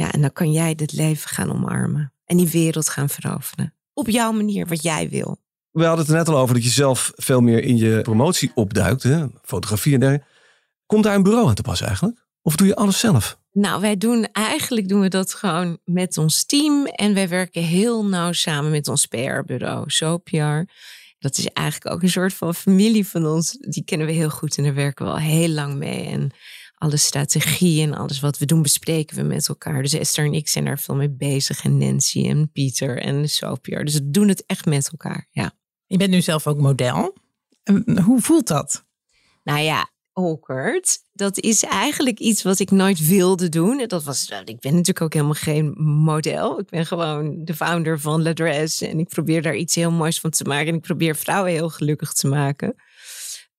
Ja, 0.00 0.12
en 0.12 0.20
dan 0.20 0.32
kan 0.32 0.52
jij 0.52 0.74
dit 0.74 0.92
leven 0.92 1.28
gaan 1.28 1.52
omarmen 1.52 2.12
en 2.24 2.36
die 2.36 2.48
wereld 2.48 2.88
gaan 2.88 3.08
veroveren. 3.08 3.74
Op 3.92 4.08
jouw 4.08 4.32
manier, 4.32 4.66
wat 4.66 4.82
jij 4.82 5.08
wil. 5.08 5.36
We 5.70 5.84
hadden 5.84 6.04
het 6.04 6.14
er 6.14 6.18
net 6.18 6.28
al 6.28 6.38
over 6.38 6.54
dat 6.54 6.64
je 6.64 6.70
zelf 6.70 7.12
veel 7.14 7.40
meer 7.40 7.62
in 7.62 7.76
je 7.76 8.00
promotie 8.00 8.50
opduikt, 8.54 9.02
hè? 9.02 9.26
fotografie 9.42 9.94
en 9.94 10.00
dergelijke. 10.00 10.28
Komt 10.86 11.04
daar 11.04 11.14
een 11.14 11.22
bureau 11.22 11.48
aan 11.48 11.54
te 11.54 11.62
pas 11.62 11.80
eigenlijk? 11.80 12.26
Of 12.42 12.56
doe 12.56 12.66
je 12.66 12.76
alles 12.76 12.98
zelf? 12.98 13.38
Nou, 13.52 13.80
wij 13.80 13.96
doen 13.96 14.28
eigenlijk 14.32 14.88
doen 14.88 15.00
we 15.00 15.08
dat 15.08 15.34
gewoon 15.34 15.78
met 15.84 16.18
ons 16.18 16.44
team. 16.44 16.86
En 16.86 17.14
wij 17.14 17.28
werken 17.28 17.62
heel 17.62 18.04
nauw 18.04 18.32
samen 18.32 18.70
met 18.70 18.88
ons 18.88 19.06
PR-bureau, 19.06 19.84
SoPR. 19.86 20.62
Dat 21.18 21.38
is 21.38 21.46
eigenlijk 21.46 21.94
ook 21.94 22.02
een 22.02 22.10
soort 22.10 22.34
van 22.34 22.54
familie 22.54 23.06
van 23.06 23.26
ons. 23.26 23.56
Die 23.60 23.84
kennen 23.84 24.06
we 24.06 24.12
heel 24.12 24.30
goed 24.30 24.56
en 24.56 24.64
daar 24.64 24.74
werken 24.74 25.04
we 25.04 25.10
al 25.10 25.18
heel 25.18 25.48
lang 25.48 25.74
mee. 25.74 26.06
En 26.06 26.30
alle 26.80 26.96
strategie 26.96 27.82
en 27.82 27.94
alles 27.94 28.20
wat 28.20 28.38
we 28.38 28.46
doen 28.46 28.62
bespreken 28.62 29.16
we 29.16 29.22
met 29.22 29.48
elkaar. 29.48 29.82
Dus 29.82 29.92
Esther 29.92 30.24
en 30.24 30.34
ik 30.34 30.48
zijn 30.48 30.64
daar 30.64 30.78
veel 30.78 30.94
mee 30.94 31.10
bezig. 31.10 31.64
En 31.64 31.78
Nancy 31.78 32.28
en 32.28 32.50
Pieter 32.52 32.98
en 32.98 33.28
SoPR. 33.28 33.82
Dus 33.82 33.94
we 33.94 34.10
doen 34.10 34.28
het 34.28 34.46
echt 34.46 34.64
met 34.66 34.88
elkaar, 34.90 35.28
ja. 35.30 35.52
Je 35.86 35.96
bent 35.96 36.10
nu 36.10 36.20
zelf 36.20 36.46
ook 36.46 36.58
model. 36.58 37.16
Hoe 38.04 38.20
voelt 38.20 38.46
dat? 38.46 38.84
Nou 39.42 39.60
ja, 39.60 39.90
awkward. 40.12 40.98
Dat 41.12 41.38
is 41.38 41.62
eigenlijk 41.62 42.18
iets 42.18 42.42
wat 42.42 42.58
ik 42.58 42.70
nooit 42.70 43.06
wilde 43.06 43.48
doen. 43.48 43.84
Dat 43.86 44.04
was, 44.04 44.28
ik 44.44 44.60
ben 44.60 44.72
natuurlijk 44.72 45.00
ook 45.00 45.12
helemaal 45.12 45.34
geen 45.34 45.70
model. 45.82 46.60
Ik 46.60 46.68
ben 46.68 46.86
gewoon 46.86 47.44
de 47.44 47.54
founder 47.54 48.00
van 48.00 48.22
La 48.22 48.32
Dress. 48.32 48.82
En 48.82 48.98
ik 48.98 49.08
probeer 49.08 49.42
daar 49.42 49.56
iets 49.56 49.74
heel 49.74 49.90
moois 49.90 50.20
van 50.20 50.30
te 50.30 50.44
maken. 50.44 50.68
En 50.68 50.74
ik 50.74 50.80
probeer 50.80 51.16
vrouwen 51.16 51.52
heel 51.52 51.68
gelukkig 51.68 52.12
te 52.12 52.26
maken. 52.26 52.74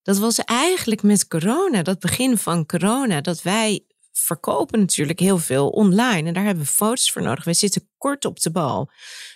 Dat 0.04 0.18
was 0.18 0.38
eigenlijk 0.38 1.04
met 1.04 1.28
corona, 1.28 1.82
dat 1.82 2.00
begin 2.00 2.38
van 2.38 2.66
corona, 2.66 3.22
dat 3.22 3.42
wij 3.42 3.86
verkopen 4.12 4.80
natuurlijk 4.80 5.20
heel 5.20 5.38
veel 5.38 5.70
online. 5.70 6.28
En 6.28 6.34
daar 6.34 6.44
hebben 6.44 6.64
we 6.64 6.70
foto's 6.70 7.12
voor 7.12 7.22
nodig. 7.22 7.44
Wij 7.44 7.54
zitten 7.54 7.90
kort 7.98 8.26
op 8.26 8.40
de 8.40 8.52
bal. 8.52 8.92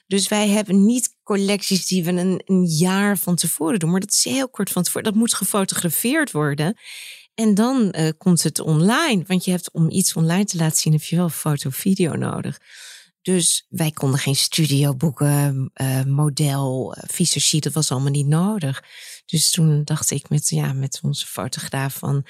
Dus 0.08 0.28
wij 0.28 0.48
hebben 0.48 0.86
niet 0.86 1.16
collecties 1.24 1.88
die 1.88 2.04
we 2.04 2.12
een, 2.12 2.42
een 2.46 2.66
jaar 2.66 3.18
van 3.18 3.36
tevoren 3.36 3.80
doen. 3.80 3.92
Maar 3.92 4.00
dat 4.00 4.12
is 4.12 4.24
heel 4.24 4.50
kort 4.50 4.70
van 4.70 4.84
tevoren. 4.84 5.04
Dat 5.04 5.16
moet 5.16 5.34
gefotografeerd 5.34 6.32
worden. 6.32 6.78
En 7.34 7.54
dan 7.54 7.94
uh, 7.98 8.10
komt 8.18 8.44
het 8.44 8.60
online. 8.60 9.24
Want 9.28 9.46
je 9.46 9.52
hebt 9.52 9.72
om 9.72 9.90
iets 9.90 10.14
online 10.14 10.46
te 10.46 10.58
laten 10.58 10.78
zien, 10.78 10.94
heb 10.94 11.04
je 11.04 11.16
wel 11.16 11.30
foto 11.30 11.70
video 11.70 12.16
nodig. 12.16 12.60
Dus 13.22 13.66
wij 13.70 13.92
konden 13.92 14.20
geen 14.20 14.36
studio 14.36 14.96
boeken, 14.96 15.72
uh, 15.82 16.04
model, 16.04 16.98
uh, 17.20 17.60
dat 17.60 17.74
was 17.74 17.92
allemaal 17.92 18.12
niet 18.12 18.28
nodig. 18.28 18.84
Dus 19.26 19.52
toen 19.52 19.84
dacht 19.84 20.12
ik 20.12 20.30
met, 20.30 20.50
ja, 20.50 20.74
met 20.74 21.00
onze 21.04 21.26
fotograaf 21.26 21.94
van, 21.94 22.26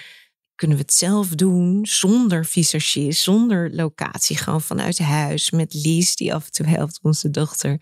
kunnen 0.56 0.78
we 0.78 0.84
het 0.84 0.94
zelf 0.94 1.28
doen 1.28 1.86
zonder 1.86 2.46
visagist, 2.46 3.22
zonder 3.22 3.75
locatie, 3.75 4.38
gewoon 4.38 4.62
vanuit 4.62 5.00
huis 5.00 5.52
met 5.52 5.74
Lies, 5.74 6.16
die 6.16 6.34
af 6.34 6.46
en 6.46 6.52
toe 6.52 6.68
helpt, 6.68 7.00
onze 7.02 7.30
dochter. 7.30 7.82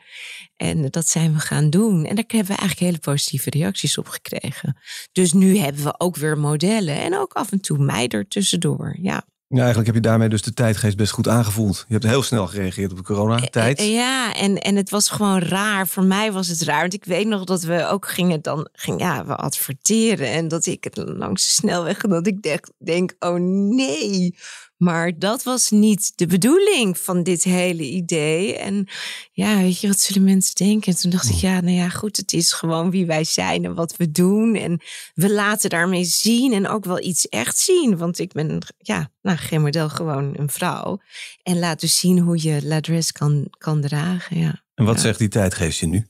En 0.55 0.89
dat 0.89 1.07
zijn 1.07 1.33
we 1.33 1.39
gaan 1.39 1.69
doen. 1.69 2.05
En 2.05 2.15
daar 2.15 2.23
hebben 2.27 2.53
we 2.55 2.59
eigenlijk 2.59 2.79
hele 2.79 2.99
positieve 2.99 3.49
reacties 3.49 3.97
op 3.97 4.07
gekregen. 4.07 4.77
Dus 5.11 5.33
nu 5.33 5.57
hebben 5.57 5.83
we 5.83 5.99
ook 5.99 6.15
weer 6.15 6.37
modellen 6.37 7.01
en 7.01 7.17
ook 7.17 7.33
af 7.33 7.51
en 7.51 7.61
toe 7.61 7.77
mij 7.77 8.07
er 8.07 8.27
tussendoor. 8.27 8.97
Ja. 9.01 9.25
Ja, 9.53 9.59
eigenlijk 9.59 9.87
heb 9.87 9.95
je 10.03 10.09
daarmee 10.09 10.29
dus 10.29 10.41
de 10.41 10.53
tijdgeest 10.53 10.97
best 10.97 11.11
goed 11.11 11.27
aangevoeld. 11.27 11.85
Je 11.87 11.93
hebt 11.93 12.05
heel 12.05 12.23
snel 12.23 12.47
gereageerd 12.47 12.91
op 12.91 12.97
de 12.97 13.03
coronatijd. 13.03 13.79
Eh, 13.79 13.85
eh, 13.85 13.93
ja, 13.93 14.33
en, 14.35 14.57
en 14.57 14.75
het 14.75 14.89
was 14.89 15.09
gewoon 15.09 15.39
raar. 15.39 15.87
Voor 15.87 16.03
mij 16.03 16.31
was 16.31 16.47
het 16.47 16.61
raar. 16.61 16.81
Want 16.81 16.93
ik 16.93 17.05
weet 17.05 17.27
nog 17.27 17.43
dat 17.43 17.63
we 17.63 17.87
ook 17.87 18.07
gingen 18.07 18.41
dan, 18.41 18.67
ging, 18.73 18.99
ja, 18.99 19.25
we 19.25 19.35
adverteren. 19.35 20.27
En 20.27 20.47
dat 20.47 20.65
ik 20.65 20.83
het 20.83 20.97
langs 20.97 21.45
de 21.45 21.51
snelweg, 21.51 21.97
dat 21.97 22.27
ik 22.27 22.41
denk, 22.41 22.67
denk, 22.77 23.15
oh 23.19 23.39
nee, 23.39 24.35
maar 24.83 25.19
dat 25.19 25.43
was 25.43 25.69
niet 25.69 26.11
de 26.15 26.27
bedoeling 26.27 26.97
van 26.97 27.23
dit 27.23 27.43
hele 27.43 27.83
idee. 27.83 28.57
En 28.57 28.87
ja, 29.31 29.57
weet 29.57 29.79
je, 29.79 29.87
wat 29.87 29.99
zullen 29.99 30.23
mensen 30.23 30.55
denken? 30.55 30.93
En 30.93 30.99
toen 30.99 31.11
dacht 31.11 31.29
ik, 31.29 31.35
ja, 31.35 31.61
nou 31.61 31.75
ja, 31.75 31.89
goed, 31.89 32.17
het 32.17 32.33
is 32.33 32.53
gewoon 32.53 32.91
wie 32.91 33.05
wij 33.05 33.23
zijn 33.23 33.65
en 33.65 33.75
wat 33.75 33.97
we 33.97 34.11
doen. 34.11 34.55
En 34.55 34.81
we 35.13 35.31
laten 35.31 35.69
daarmee 35.69 36.03
zien 36.03 36.53
en 36.53 36.67
ook 36.67 36.85
wel 36.85 37.03
iets 37.03 37.29
echt 37.29 37.57
zien. 37.57 37.97
Want 37.97 38.19
ik 38.19 38.31
ben, 38.31 38.59
ja, 38.77 39.11
nou, 39.21 39.37
geen 39.37 39.61
model, 39.61 39.89
gewoon 39.89 40.33
een 40.37 40.49
vrouw. 40.49 41.01
En 41.43 41.59
laat 41.59 41.79
dus 41.79 41.99
zien 41.99 42.19
hoe 42.19 42.43
je 42.43 42.65
ladres 42.65 43.11
kan, 43.11 43.47
kan 43.57 43.81
dragen, 43.81 44.39
ja. 44.39 44.63
En 44.75 44.85
wat 44.85 44.99
zegt 44.99 45.19
die 45.19 45.27
tijdgeest 45.27 45.79
je 45.79 45.87
nu? 45.87 46.07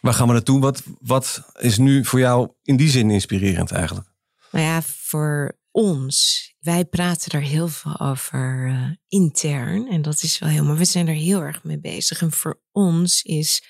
Waar 0.00 0.14
gaan 0.14 0.26
we 0.26 0.32
naartoe? 0.32 0.60
Wat, 0.60 0.82
wat 1.00 1.42
is 1.58 1.78
nu 1.78 2.04
voor 2.04 2.18
jou 2.18 2.50
in 2.62 2.76
die 2.76 2.88
zin 2.88 3.10
inspirerend 3.10 3.70
eigenlijk? 3.70 4.08
Nou 4.50 4.64
ja, 4.64 4.82
voor 4.82 5.58
ons 5.70 6.48
wij 6.60 6.84
praten 6.84 7.32
er 7.32 7.46
heel 7.46 7.68
veel 7.68 8.00
over 8.00 8.68
uh, 8.68 8.90
intern. 9.08 9.88
En 9.88 10.02
dat 10.02 10.22
is 10.22 10.38
wel 10.38 10.48
helemaal, 10.48 10.76
we 10.76 10.84
zijn 10.84 11.08
er 11.08 11.14
heel 11.14 11.40
erg 11.40 11.64
mee 11.64 11.78
bezig. 11.78 12.20
En 12.20 12.32
voor 12.32 12.60
ons 12.72 13.22
is 13.22 13.62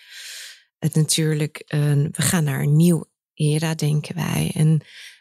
het 0.79 0.95
natuurlijk, 0.95 1.65
we 1.67 2.23
gaan 2.23 2.45
naar 2.45 2.61
een 2.61 2.77
nieuw 2.77 3.05
era, 3.35 3.75
denken 3.75 4.15
wij. 4.15 4.51
En 4.55 4.81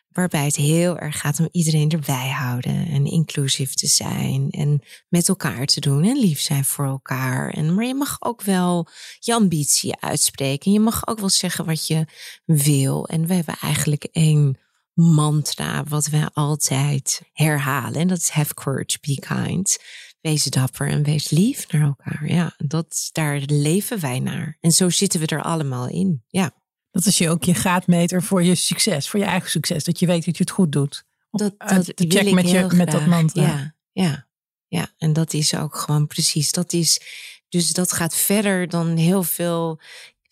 waarbij 0.10 0.46
het 0.46 0.56
heel 0.56 0.98
erg 0.98 1.20
gaat 1.20 1.40
om 1.40 1.50
iedereen 1.52 1.90
erbij 1.90 2.30
houden 2.30 2.88
en 2.88 3.06
inclusief 3.06 3.74
te 3.74 3.88
zijn 3.88 4.50
en 4.50 4.82
met 5.10 5.30
elkaar 5.30 5.66
te 5.66 5.80
doen 5.80 6.04
en 6.04 6.20
lief 6.20 6.40
zijn 6.40 6.66
voor 6.66 6.86
elkaar. 6.86 7.50
En, 7.50 7.74
maar 7.74 7.86
je 7.86 7.96
mag 7.96 8.16
ook 8.20 8.42
wel 8.42 8.88
je 9.20 9.34
ambitie 9.34 10.00
uitspreken. 10.00 10.72
Je 10.72 10.80
mag 10.80 11.08
ook 11.08 11.20
wel 11.20 11.30
zeggen 11.30 11.66
wat 11.66 11.88
je 11.88 12.06
wil. 12.46 13.08
En 13.08 13.28
we 13.28 13.34
hebben 13.34 13.58
eigenlijk 13.62 14.04
één 14.04 14.58
mantra 15.00 15.84
wat 15.84 16.08
wij 16.08 16.30
altijd 16.34 17.22
herhalen. 17.34 18.00
En 18.00 18.08
dat 18.08 18.18
is 18.18 18.30
have 18.30 18.54
courage, 18.54 18.98
be 19.02 19.20
kind. 19.20 19.78
Wees 20.22 20.44
dapper 20.44 20.88
en 20.88 21.04
wees 21.04 21.30
lief 21.30 21.72
naar 21.72 21.82
elkaar. 21.82 22.28
Ja, 22.28 22.54
dat, 22.58 23.10
daar 23.12 23.42
leven 23.46 24.00
wij 24.00 24.20
naar. 24.20 24.58
En 24.60 24.72
zo 24.72 24.90
zitten 24.90 25.20
we 25.20 25.26
er 25.26 25.42
allemaal 25.42 25.88
in. 25.88 26.24
Ja. 26.28 26.52
Dat 26.92 27.06
is 27.06 27.18
je 27.18 27.30
ook 27.30 27.44
je 27.44 27.54
graadmeter 27.54 28.24
voor 28.24 28.44
je 28.44 28.56
succes, 28.56 29.10
voor 29.10 29.20
je 29.20 29.26
eigen 29.26 29.50
succes. 29.50 29.84
Dat 29.84 30.00
je 30.00 30.06
weet 30.06 30.26
dat 30.26 30.38
je 30.38 30.44
het 30.44 30.52
goed 30.52 30.72
doet. 30.72 31.04
dat, 31.32 31.54
dat 31.58 31.86
de 31.86 32.06
check 32.08 32.32
met, 32.32 32.50
je, 32.50 32.68
met 32.76 32.92
dat 32.92 33.06
mantra. 33.06 33.42
Ja, 33.42 33.76
ja, 33.92 34.28
ja. 34.68 34.94
En 34.98 35.14
dat 35.14 35.34
is 35.34 35.56
ook 35.56 35.76
gewoon 35.76 36.08
precies. 36.08 36.52
Dat 36.52 36.74
is, 36.74 37.02
dus 37.50 37.74
dat 37.74 37.92
gaat 37.92 38.16
verder 38.16 38.68
dan 38.68 38.96
heel 38.96 39.24
veel. 39.24 39.80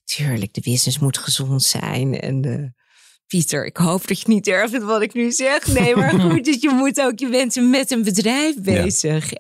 Tuurlijk, 0.03 0.53
de 0.53 0.61
business 0.61 0.99
moet 0.99 1.17
gezond 1.17 1.63
zijn. 1.63 2.19
En 2.19 2.41
de, 2.41 2.73
Pieter, 3.27 3.65
ik 3.65 3.77
hoop 3.77 4.07
dat 4.07 4.21
je 4.21 4.27
niet 4.27 4.47
erg 4.47 4.69
vindt 4.69 4.85
wat 4.85 5.01
ik 5.01 5.13
nu 5.13 5.31
zeg. 5.31 5.67
Nee, 5.67 5.95
maar 5.95 6.19
goed, 6.29 6.45
dus 6.45 6.57
je 6.59 6.69
moet 6.69 7.01
ook, 7.01 7.19
je 7.19 7.29
bent 7.29 7.55
met 7.55 7.91
een 7.91 8.03
bedrijf 8.03 8.61
bezig. 8.61 9.31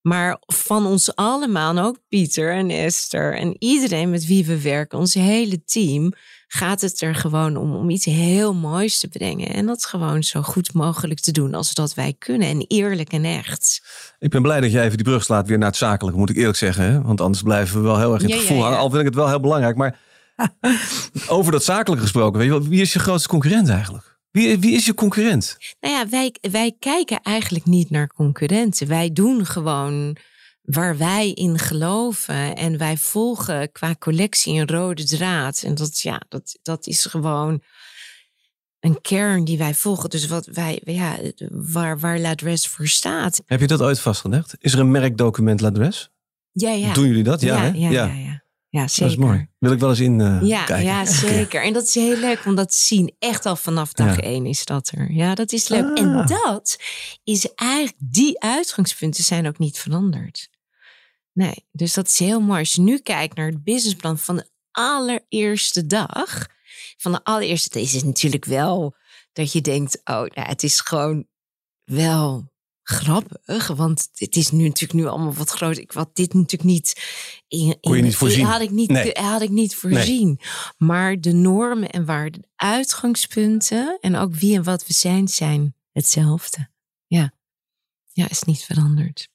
Maar 0.00 0.36
van 0.46 0.86
ons 0.86 1.16
allemaal, 1.16 1.78
ook 1.78 1.98
Pieter 2.08 2.52
en 2.52 2.70
Esther 2.70 3.36
en 3.36 3.56
iedereen 3.58 4.10
met 4.10 4.26
wie 4.26 4.44
we 4.44 4.62
werken, 4.62 4.98
ons 4.98 5.14
hele 5.14 5.64
team, 5.64 6.12
gaat 6.46 6.80
het 6.80 7.00
er 7.00 7.14
gewoon 7.14 7.56
om 7.56 7.74
om 7.74 7.90
iets 7.90 8.04
heel 8.04 8.54
moois 8.54 8.98
te 8.98 9.08
brengen. 9.08 9.48
En 9.48 9.66
dat 9.66 9.84
gewoon 9.84 10.22
zo 10.22 10.42
goed 10.42 10.72
mogelijk 10.72 11.20
te 11.20 11.32
doen 11.32 11.54
als 11.54 11.74
dat 11.74 11.94
wij 11.94 12.14
kunnen. 12.18 12.48
En 12.48 12.64
eerlijk 12.68 13.12
en 13.12 13.24
echt. 13.24 13.82
Ik 14.18 14.30
ben 14.30 14.42
blij 14.42 14.60
dat 14.60 14.72
jij 14.72 14.84
even 14.84 14.96
die 14.96 15.06
brug 15.06 15.22
slaat 15.22 15.48
weer 15.48 15.58
naar 15.58 15.68
het 15.68 15.76
zakelijke, 15.76 16.18
moet 16.18 16.30
ik 16.30 16.36
eerlijk 16.36 16.58
zeggen. 16.58 16.84
Hè? 16.84 17.02
Want 17.02 17.20
anders 17.20 17.42
blijven 17.42 17.76
we 17.76 17.82
wel 17.82 17.98
heel 17.98 18.12
erg 18.12 18.22
in 18.22 18.30
het 18.30 18.38
gevoel 18.38 18.62
hangen. 18.62 18.78
Al 18.78 18.88
vind 18.88 19.00
ik 19.00 19.06
het 19.06 19.14
wel 19.14 19.28
heel 19.28 19.40
belangrijk. 19.40 19.76
Maar 19.76 19.98
Over 21.28 21.52
dat 21.52 21.64
zakelijk 21.64 22.02
gesproken, 22.02 22.38
weet 22.38 22.48
je, 22.48 22.68
wie 22.68 22.80
is 22.80 22.92
je 22.92 22.98
grootste 22.98 23.28
concurrent 23.28 23.68
eigenlijk? 23.68 24.18
Wie, 24.30 24.58
wie 24.58 24.74
is 24.74 24.86
je 24.86 24.94
concurrent? 24.94 25.56
Nou 25.80 25.94
ja, 25.94 26.08
wij, 26.08 26.34
wij 26.40 26.76
kijken 26.78 27.20
eigenlijk 27.22 27.64
niet 27.64 27.90
naar 27.90 28.06
concurrenten. 28.06 28.88
Wij 28.88 29.12
doen 29.12 29.46
gewoon 29.46 30.16
waar 30.62 30.96
wij 30.96 31.30
in 31.30 31.58
geloven. 31.58 32.56
En 32.56 32.78
wij 32.78 32.96
volgen 32.96 33.72
qua 33.72 33.94
collectie 33.98 34.60
een 34.60 34.68
rode 34.68 35.04
draad. 35.04 35.62
En 35.62 35.74
dat, 35.74 36.00
ja, 36.00 36.20
dat, 36.28 36.58
dat 36.62 36.86
is 36.86 37.04
gewoon 37.04 37.62
een 38.80 39.00
kern 39.00 39.44
die 39.44 39.58
wij 39.58 39.74
volgen. 39.74 40.10
Dus 40.10 40.26
wat 40.26 40.46
wij, 40.46 40.80
ja, 40.84 41.18
waar, 41.50 41.98
waar 41.98 42.18
Ladres 42.18 42.68
voor 42.68 42.86
staat. 42.86 43.42
Heb 43.46 43.60
je 43.60 43.66
dat 43.66 43.82
ooit 43.82 44.00
vastgelegd? 44.00 44.56
Is 44.58 44.72
er 44.72 44.78
een 44.78 44.90
merkdocument 44.90 45.60
Ladres? 45.60 46.10
Ja, 46.52 46.70
ja. 46.70 46.92
Doen 46.92 47.06
jullie 47.06 47.22
dat? 47.22 47.40
Ja, 47.40 47.64
ja, 47.64 47.72
ja, 47.74 47.90
ja, 47.90 48.12
ja, 48.12 48.43
zeker. 48.74 48.98
Dat 48.98 49.10
is 49.10 49.16
mooi. 49.16 49.48
Wil 49.58 49.72
ik 49.72 49.78
wel 49.78 49.90
eens 49.90 50.00
in 50.00 50.18
uh, 50.18 50.42
ja, 50.42 50.64
kijken. 50.64 50.86
Ja, 50.92 51.04
zeker. 51.04 51.62
En 51.62 51.72
dat 51.72 51.82
is 51.82 51.94
heel 51.94 52.16
leuk 52.16 52.44
om 52.46 52.54
dat 52.54 52.70
te 52.70 52.76
zien. 52.76 53.14
Echt 53.18 53.46
al 53.46 53.56
vanaf 53.56 53.92
dag 53.92 54.18
één 54.18 54.46
is 54.46 54.64
dat 54.64 54.90
er. 54.94 55.12
Ja, 55.12 55.34
dat 55.34 55.52
is 55.52 55.68
leuk. 55.68 55.98
En 55.98 56.14
ah. 56.14 56.26
dat 56.26 56.78
is 57.24 57.54
eigenlijk, 57.54 57.96
die 57.98 58.40
uitgangspunten 58.40 59.24
zijn 59.24 59.46
ook 59.46 59.58
niet 59.58 59.78
veranderd. 59.78 60.48
Nee, 61.32 61.66
dus 61.72 61.94
dat 61.94 62.06
is 62.06 62.18
heel 62.18 62.40
mooi. 62.40 62.58
Als 62.58 62.72
je 62.72 62.80
nu 62.80 62.98
kijkt 62.98 63.36
naar 63.36 63.46
het 63.46 63.64
businessplan 63.64 64.18
van 64.18 64.36
de 64.36 64.48
allereerste 64.70 65.86
dag. 65.86 66.46
Van 66.96 67.12
de 67.12 67.24
allereerste 67.24 67.68
dag 67.68 67.82
is 67.82 67.92
het 67.92 68.04
natuurlijk 68.04 68.44
wel 68.44 68.96
dat 69.32 69.52
je 69.52 69.60
denkt, 69.60 70.00
oh, 70.04 70.14
nou, 70.14 70.48
het 70.48 70.62
is 70.62 70.80
gewoon 70.80 71.26
wel 71.84 72.52
grappig, 72.84 73.66
want 73.66 74.08
het 74.14 74.36
is 74.36 74.50
nu 74.50 74.64
natuurlijk 74.64 74.92
nu 74.92 75.06
allemaal 75.06 75.32
wat 75.32 75.50
groter. 75.50 75.82
Ik 75.82 75.90
had 75.90 76.16
dit 76.16 76.34
natuurlijk 76.34 76.70
niet. 76.70 77.02
In, 77.48 77.76
Kon 77.80 77.96
je 77.96 78.02
niet 78.02 78.16
voorzien? 78.16 78.44
Had 78.44 78.60
ik 78.60 78.70
niet, 78.70 78.90
nee. 78.90 79.12
had 79.12 79.42
ik 79.42 79.50
niet 79.50 79.76
voorzien. 79.76 80.40
Maar 80.76 81.20
de 81.20 81.32
normen 81.32 81.90
en 81.90 82.04
waarden, 82.04 82.40
de 82.40 82.48
uitgangspunten 82.56 83.98
en 84.00 84.16
ook 84.16 84.34
wie 84.34 84.56
en 84.56 84.62
wat 84.64 84.86
we 84.86 84.92
zijn, 84.92 85.28
zijn 85.28 85.74
hetzelfde. 85.92 86.68
Ja, 87.06 87.32
ja, 88.12 88.30
is 88.30 88.42
niet 88.42 88.64
veranderd. 88.64 89.28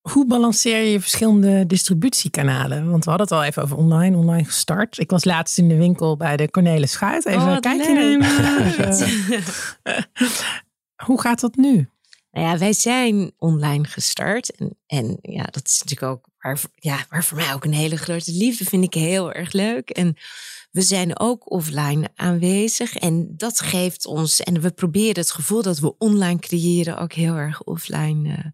Hoe 0.00 0.26
balanceer 0.26 0.82
je 0.82 1.00
verschillende 1.00 1.66
distributiekanalen? 1.66 2.90
Want 2.90 3.04
we 3.04 3.10
hadden 3.10 3.28
het 3.28 3.36
al 3.36 3.44
even 3.44 3.62
over 3.62 3.76
online, 3.76 4.16
online 4.16 4.44
gestart. 4.44 4.98
Ik 4.98 5.10
was 5.10 5.24
laatst 5.24 5.58
in 5.58 5.68
de 5.68 5.76
winkel 5.76 6.16
bij 6.16 6.36
de 6.36 6.50
Cornelis 6.50 6.92
Schuit. 6.92 7.26
Even 7.26 7.42
oh, 7.42 7.58
kijken 7.58 7.94
nemen. 7.94 8.26
Hoe 11.06 11.20
gaat 11.20 11.40
dat 11.40 11.56
nu? 11.56 11.90
Nou 12.36 12.48
ja, 12.48 12.58
wij 12.58 12.72
zijn 12.72 13.32
online 13.38 13.84
gestart. 13.84 14.52
En, 14.86 15.18
ja, 15.22 15.42
dat 15.42 15.68
is 15.68 15.82
natuurlijk 15.82 16.12
ook 16.12 16.28
waar, 16.38 16.60
ja, 16.74 17.06
waar 17.08 17.24
voor 17.24 17.36
mij 17.36 17.54
ook 17.54 17.64
een 17.64 17.72
hele 17.72 17.96
grote 17.96 18.32
liefde 18.32 18.64
vind 18.64 18.84
ik 18.84 18.94
heel 18.94 19.32
erg 19.32 19.52
leuk. 19.52 19.90
En 19.90 20.16
we 20.70 20.82
zijn 20.82 21.18
ook 21.18 21.50
offline 21.50 22.08
aanwezig. 22.14 22.96
En 22.96 23.36
dat 23.36 23.60
geeft 23.60 24.06
ons, 24.06 24.40
en 24.40 24.60
we 24.60 24.70
proberen 24.70 25.20
het 25.20 25.30
gevoel 25.30 25.62
dat 25.62 25.78
we 25.78 25.98
online 25.98 26.38
creëren 26.38 26.98
ook 26.98 27.12
heel 27.12 27.34
erg 27.34 27.62
offline 27.62 28.28
uh, 28.28 28.44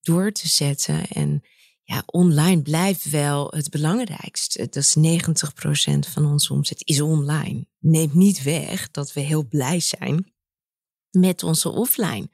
door 0.00 0.32
te 0.32 0.48
zetten. 0.48 1.08
En 1.08 1.42
ja, 1.82 2.02
online 2.06 2.62
blijft 2.62 3.10
wel 3.10 3.50
het 3.50 3.70
belangrijkste. 3.70 4.58
Dat 4.58 4.76
is 4.76 4.96
90% 4.96 6.12
van 6.12 6.26
onze 6.26 6.52
omzet 6.52 6.82
is 6.84 7.00
online. 7.00 7.66
Neemt 7.78 8.14
niet 8.14 8.42
weg 8.42 8.90
dat 8.90 9.12
we 9.12 9.20
heel 9.20 9.46
blij 9.46 9.80
zijn 9.80 10.32
met 11.10 11.42
onze 11.42 11.68
offline 11.68 12.28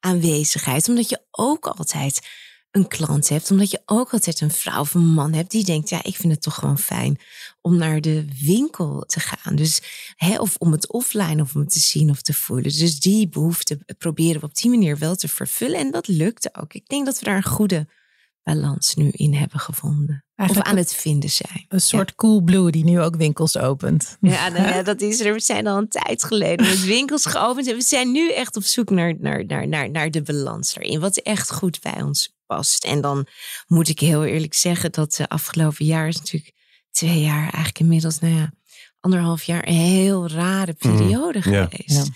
aanwezigheid. 0.00 0.88
Omdat 0.88 1.08
je 1.08 1.22
ook 1.30 1.66
altijd 1.66 2.28
een 2.70 2.88
klant 2.88 3.28
hebt, 3.28 3.50
omdat 3.50 3.70
je 3.70 3.82
ook 3.86 4.12
altijd 4.12 4.40
een 4.40 4.50
vrouw 4.50 4.80
of 4.80 4.94
een 4.94 5.06
man 5.06 5.32
hebt 5.32 5.50
die 5.50 5.64
denkt, 5.64 5.88
ja, 5.88 6.02
ik 6.02 6.16
vind 6.16 6.32
het 6.32 6.42
toch 6.42 6.54
gewoon 6.54 6.78
fijn 6.78 7.20
om 7.60 7.76
naar 7.76 8.00
de 8.00 8.24
winkel 8.44 9.04
te 9.06 9.20
gaan. 9.20 9.56
Dus, 9.56 9.80
hè, 10.16 10.38
of 10.38 10.56
om 10.56 10.72
het 10.72 10.92
offline 10.92 11.42
of 11.42 11.54
om 11.54 11.60
het 11.60 11.72
te 11.72 11.78
zien 11.78 12.10
of 12.10 12.22
te 12.22 12.34
voelen. 12.34 12.78
Dus 12.78 13.00
die 13.00 13.28
behoefte 13.28 13.78
proberen 13.98 14.40
we 14.40 14.46
op 14.46 14.54
die 14.54 14.70
manier 14.70 14.98
wel 14.98 15.14
te 15.14 15.28
vervullen. 15.28 15.78
En 15.78 15.90
dat 15.90 16.08
lukte 16.08 16.50
ook. 16.52 16.74
Ik 16.74 16.88
denk 16.88 17.06
dat 17.06 17.18
we 17.18 17.24
daar 17.24 17.36
een 17.36 17.42
goede 17.42 17.88
balans 18.42 18.94
nu 18.94 19.08
in 19.10 19.34
hebben 19.34 19.60
gevonden. 19.60 20.24
Eigenlijk 20.38 20.68
of 20.68 20.72
aan 20.72 20.78
het 20.78 20.94
vinden 20.94 21.30
zijn. 21.30 21.64
Een 21.68 21.80
soort 21.80 22.14
cool 22.14 22.40
blue 22.40 22.70
die 22.70 22.84
nu 22.84 23.00
ook 23.00 23.16
winkels 23.16 23.56
opent. 23.56 24.16
Ja, 24.20 24.48
nou 24.48 24.68
ja, 24.68 24.82
dat 24.92 25.00
is 25.00 25.20
er. 25.20 25.32
We 25.32 25.40
zijn 25.40 25.66
al 25.66 25.78
een 25.78 25.88
tijd 25.88 26.24
geleden 26.24 26.66
met 26.66 26.84
winkels 26.84 27.26
geopend. 27.26 27.66
En 27.66 27.74
we 27.74 27.82
zijn 27.82 28.12
nu 28.12 28.32
echt 28.32 28.56
op 28.56 28.62
zoek 28.62 28.90
naar, 28.90 29.14
naar, 29.18 29.46
naar, 29.46 29.68
naar, 29.68 29.90
naar 29.90 30.10
de 30.10 30.22
balans 30.22 30.76
erin. 30.76 31.00
Wat 31.00 31.16
echt 31.16 31.52
goed 31.52 31.80
bij 31.80 32.02
ons 32.02 32.36
past. 32.46 32.84
En 32.84 33.00
dan 33.00 33.26
moet 33.66 33.88
ik 33.88 34.00
heel 34.00 34.24
eerlijk 34.24 34.54
zeggen 34.54 34.92
dat 34.92 35.14
de 35.14 35.28
afgelopen 35.28 35.84
jaar 35.84 36.08
is 36.08 36.16
natuurlijk 36.16 36.52
twee 36.90 37.20
jaar 37.20 37.42
eigenlijk 37.42 37.78
inmiddels, 37.78 38.18
nou 38.18 38.34
ja, 38.34 38.52
anderhalf 39.00 39.42
jaar 39.42 39.68
een 39.68 39.74
heel 39.74 40.28
rare 40.28 40.72
periode 40.72 41.38
ja. 41.50 41.64
geweest. 41.64 42.06
Ja. 42.06 42.12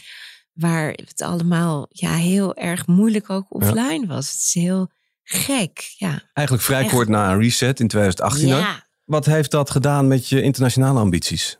Waar 0.52 0.88
het 0.88 1.20
allemaal 1.20 1.86
ja, 1.90 2.14
heel 2.14 2.54
erg 2.54 2.86
moeilijk 2.86 3.30
ook 3.30 3.46
offline 3.48 4.06
was. 4.06 4.30
Het 4.30 4.40
is 4.40 4.54
heel 4.54 4.90
gek. 5.22 5.94
Ja. 5.96 6.30
Eigenlijk 6.32 6.66
vrij 6.66 6.82
Echt. 6.82 6.92
kort 6.92 7.08
na 7.08 7.32
een 7.32 7.38
reset 7.38 7.80
in 7.80 7.88
2018. 7.88 8.48
hè? 8.48 8.58
ja. 8.58 8.86
Wat 9.04 9.26
heeft 9.26 9.50
dat 9.50 9.70
gedaan 9.70 10.08
met 10.08 10.28
je 10.28 10.42
internationale 10.42 11.00
ambities? 11.00 11.58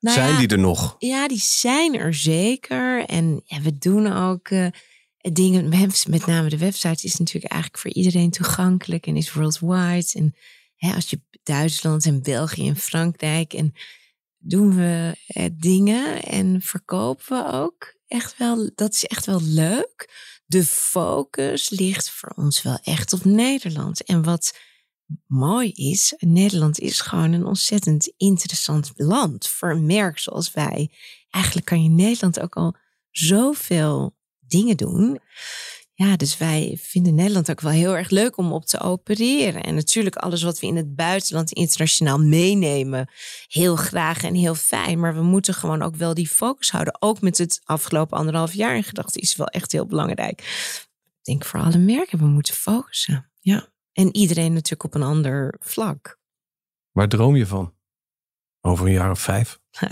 Nou 0.00 0.16
Zijn 0.16 0.32
ja, 0.32 0.38
die 0.38 0.48
er 0.48 0.58
nog? 0.58 0.96
Ja, 0.98 1.28
die 1.28 1.40
zijn 1.40 1.98
er 1.98 2.14
zeker. 2.14 3.04
En 3.04 3.42
ja, 3.44 3.60
we 3.60 3.78
doen 3.78 4.12
ook 4.12 4.48
eh, 4.48 4.66
dingen. 5.18 5.68
Met 5.68 6.04
met 6.08 6.26
name 6.26 6.48
de 6.48 6.58
website 6.58 7.06
is 7.06 7.16
natuurlijk 7.16 7.52
eigenlijk 7.52 7.82
voor 7.82 7.92
iedereen 7.92 8.30
toegankelijk 8.30 9.06
en 9.06 9.16
is 9.16 9.32
worldwide. 9.32 10.08
En 10.12 10.34
hè, 10.76 10.94
als 10.94 11.10
je 11.10 11.20
Duitsland 11.42 12.06
en 12.06 12.22
België 12.22 12.68
en 12.68 12.76
Frankrijk 12.76 13.52
en 13.52 13.74
doen 14.38 14.76
we 14.76 15.16
eh, 15.26 15.46
dingen 15.52 16.22
en 16.22 16.62
verkopen 16.62 17.24
we 17.28 17.52
ook 17.52 17.94
echt 18.06 18.38
wel. 18.38 18.70
Dat 18.74 18.92
is 18.92 19.04
echt 19.04 19.26
wel 19.26 19.42
leuk. 19.42 20.08
De 20.46 20.64
focus 20.64 21.70
ligt 21.70 22.10
voor 22.10 22.32
ons 22.36 22.62
wel 22.62 22.78
echt 22.82 23.12
op 23.12 23.24
Nederland. 23.24 24.04
En 24.04 24.22
wat 24.22 24.58
mooi 25.26 25.70
is, 25.72 26.14
Nederland 26.18 26.78
is 26.78 27.00
gewoon 27.00 27.32
een 27.32 27.46
ontzettend 27.46 28.12
interessant 28.16 28.92
land 28.96 29.48
voor 29.48 29.70
een 29.70 29.86
merk 29.86 30.18
zoals 30.18 30.52
wij. 30.52 30.90
Eigenlijk 31.30 31.66
kan 31.66 31.82
je 31.82 31.88
in 31.88 31.94
Nederland 31.94 32.40
ook 32.40 32.56
al 32.56 32.76
zoveel 33.10 34.16
dingen 34.38 34.76
doen. 34.76 35.20
Ja, 35.98 36.16
dus 36.16 36.38
wij 36.38 36.78
vinden 36.80 37.14
Nederland 37.14 37.50
ook 37.50 37.60
wel 37.60 37.72
heel 37.72 37.96
erg 37.96 38.10
leuk 38.10 38.36
om 38.36 38.52
op 38.52 38.64
te 38.64 38.80
opereren. 38.80 39.62
En 39.62 39.74
natuurlijk 39.74 40.16
alles 40.16 40.42
wat 40.42 40.58
we 40.58 40.66
in 40.66 40.76
het 40.76 40.94
buitenland 40.94 41.52
internationaal 41.52 42.18
meenemen, 42.18 43.10
heel 43.46 43.76
graag 43.76 44.22
en 44.22 44.34
heel 44.34 44.54
fijn. 44.54 45.00
Maar 45.00 45.14
we 45.14 45.22
moeten 45.22 45.54
gewoon 45.54 45.82
ook 45.82 45.96
wel 45.96 46.14
die 46.14 46.28
focus 46.28 46.70
houden. 46.70 46.96
Ook 47.02 47.20
met 47.20 47.38
het 47.38 47.60
afgelopen 47.64 48.18
anderhalf 48.18 48.52
jaar 48.52 48.76
in 48.76 48.82
gedachten 48.84 49.20
is 49.20 49.36
wel 49.36 49.46
echt 49.46 49.72
heel 49.72 49.86
belangrijk. 49.86 50.40
Ik 50.40 51.24
denk 51.24 51.44
voor 51.44 51.60
alle 51.60 51.78
merken, 51.78 52.18
we 52.18 52.26
moeten 52.26 52.54
focussen. 52.54 53.30
Ja. 53.40 53.68
En 53.92 54.16
iedereen 54.16 54.52
natuurlijk 54.52 54.84
op 54.84 54.94
een 54.94 55.08
ander 55.08 55.56
vlak. 55.58 56.18
Waar 56.92 57.08
droom 57.08 57.36
je 57.36 57.46
van? 57.46 57.75
Over 58.66 58.86
een 58.86 58.92
jaar 58.92 59.10
of 59.10 59.20
vijf? 59.20 59.58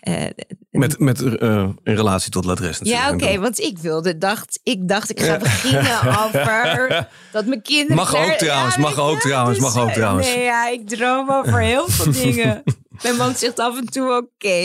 Eh, 0.00 0.26
Met, 0.70 0.98
met 0.98 1.22
eh, 1.22 1.68
in 1.82 1.94
relatie 1.94 2.30
tot 2.30 2.44
Ladres 2.44 2.78
natuurlijk. 2.78 3.20
ja, 3.20 3.28
oké, 3.28 3.40
want 3.40 3.58
ik 3.58 3.78
wilde, 3.78 4.18
dacht, 4.18 4.60
ik 4.62 4.88
dacht, 4.88 5.10
ik 5.10 5.20
ga 5.20 5.38
beginnen 5.38 6.00
over 6.24 7.08
dat 7.32 7.46
mijn 7.46 7.62
kinderen. 7.62 7.96
Mag 7.96 8.16
ook 8.16 8.32
trouwens, 8.32 8.74
Ja, 8.74 8.80
mag 8.80 8.98
ook 8.98 9.20
trouwens, 9.20 9.58
dus, 9.58 9.66
mag 9.74 9.82
ook 9.82 9.88
eh, 9.88 9.94
trouwens. 9.94 10.26
Nee, 10.26 10.42
ja, 10.42 10.68
ik 10.68 10.88
droom 10.88 11.30
over 11.30 11.60
heel 11.60 11.88
veel 11.88 12.12
dingen. 12.24 12.62
Mijn 13.02 13.16
man 13.16 13.34
zegt 13.34 13.58
af 13.58 13.78
en 13.78 13.86
toe, 13.86 14.16
oké, 14.16 14.58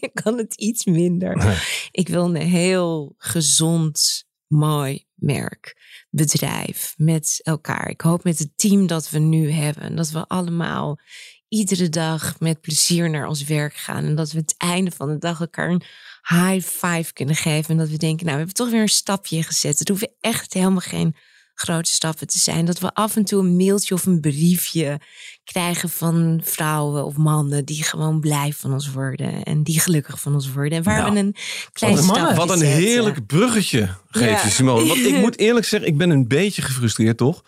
ik 0.00 0.10
kan 0.22 0.38
het 0.38 0.54
iets 0.54 0.84
minder. 0.84 1.36
Nee. 1.36 1.56
Ik 1.90 2.08
wil 2.08 2.24
een 2.24 2.36
heel 2.36 3.14
gezond, 3.18 4.24
mooi 4.46 5.06
merk, 5.14 5.76
bedrijf 6.10 6.94
met 6.96 7.40
elkaar. 7.42 7.88
Ik 7.88 8.00
hoop 8.00 8.24
met 8.24 8.38
het 8.38 8.50
team 8.56 8.86
dat 8.86 9.10
we 9.10 9.18
nu 9.18 9.50
hebben, 9.50 9.96
dat 9.96 10.10
we 10.10 10.26
allemaal 10.26 10.98
iedere 11.48 11.88
dag 11.88 12.34
met 12.38 12.60
plezier 12.60 13.10
naar 13.10 13.26
ons 13.26 13.44
werk 13.44 13.74
gaan. 13.76 14.04
En 14.04 14.14
dat 14.14 14.32
we 14.32 14.38
het 14.38 14.54
einde 14.58 14.90
van 14.96 15.08
de 15.08 15.18
dag 15.18 15.40
elkaar 15.40 15.70
een 15.70 15.82
high 16.28 16.66
five 16.68 17.12
kunnen 17.12 17.34
geven. 17.36 17.70
En 17.70 17.76
dat 17.76 17.88
we 17.88 17.96
denken, 17.96 18.26
nou, 18.26 18.30
we 18.38 18.44
hebben 18.44 18.54
toch 18.54 18.70
weer 18.70 18.80
een 18.82 18.88
stapje 18.88 19.42
gezet. 19.42 19.78
Het 19.78 19.88
hoeven 19.88 20.10
echt 20.20 20.52
helemaal 20.52 20.78
geen 20.80 21.14
grote 21.54 21.90
stappen 21.90 22.26
te 22.26 22.38
zijn. 22.38 22.64
Dat 22.64 22.78
we 22.78 22.94
af 22.94 23.16
en 23.16 23.24
toe 23.24 23.40
een 23.40 23.56
mailtje 23.56 23.94
of 23.94 24.06
een 24.06 24.20
briefje 24.20 25.00
krijgen 25.44 25.88
van 25.88 26.40
vrouwen 26.44 27.04
of 27.04 27.16
mannen 27.16 27.64
die 27.64 27.82
gewoon 27.82 28.20
blij 28.20 28.52
van 28.52 28.72
ons 28.72 28.90
worden. 28.90 29.42
En 29.42 29.62
die 29.62 29.80
gelukkig 29.80 30.20
van 30.20 30.34
ons 30.34 30.52
worden. 30.52 30.78
En 30.78 30.84
waar 30.84 30.98
Nou, 30.98 31.12
we 31.12 31.18
een 31.18 31.34
klein 31.72 31.92
wat 31.94 32.02
een 32.02 32.08
stapje 32.08 32.22
mannen. 32.22 32.46
Wat 32.46 32.50
een 32.50 32.58
zetten. 32.58 32.82
heerlijk 32.82 33.26
bruggetje 33.26 33.88
geef 34.10 34.28
Ja. 34.30 34.42
je, 34.42 34.50
Simone. 34.50 34.86
Want 34.86 35.00
ik 35.00 35.16
moet 35.24 35.38
eerlijk 35.38 35.66
zeggen, 35.66 35.88
ik 35.88 35.96
ben 35.96 36.10
een 36.10 36.28
beetje 36.28 36.62
gefrustreerd, 36.62 37.16
toch? 37.16 37.42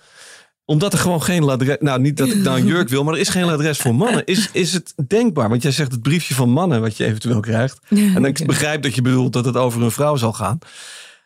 Omdat 0.70 0.92
er 0.92 0.98
gewoon 0.98 1.22
geen 1.22 1.44
ladres... 1.44 1.76
Nou, 1.80 2.00
niet 2.00 2.16
dat 2.16 2.28
ik 2.28 2.36
nou 2.36 2.58
een 2.58 2.66
jurk 2.66 2.88
wil, 2.88 3.04
maar 3.04 3.14
er 3.14 3.20
is 3.20 3.28
geen 3.28 3.44
ladres 3.44 3.78
voor 3.78 3.94
mannen. 3.94 4.26
Is, 4.26 4.48
is 4.52 4.72
het 4.72 4.94
denkbaar? 5.06 5.48
Want 5.48 5.62
jij 5.62 5.72
zegt 5.72 5.92
het 5.92 6.02
briefje 6.02 6.34
van 6.34 6.50
mannen 6.50 6.80
wat 6.80 6.96
je 6.96 7.04
eventueel 7.04 7.40
krijgt. 7.40 7.78
En 7.88 8.24
ik 8.24 8.46
begrijp 8.46 8.82
dat 8.82 8.94
je 8.94 9.02
bedoelt 9.02 9.32
dat 9.32 9.44
het 9.44 9.56
over 9.56 9.82
een 9.82 9.90
vrouw 9.90 10.16
zal 10.16 10.32
gaan. 10.32 10.58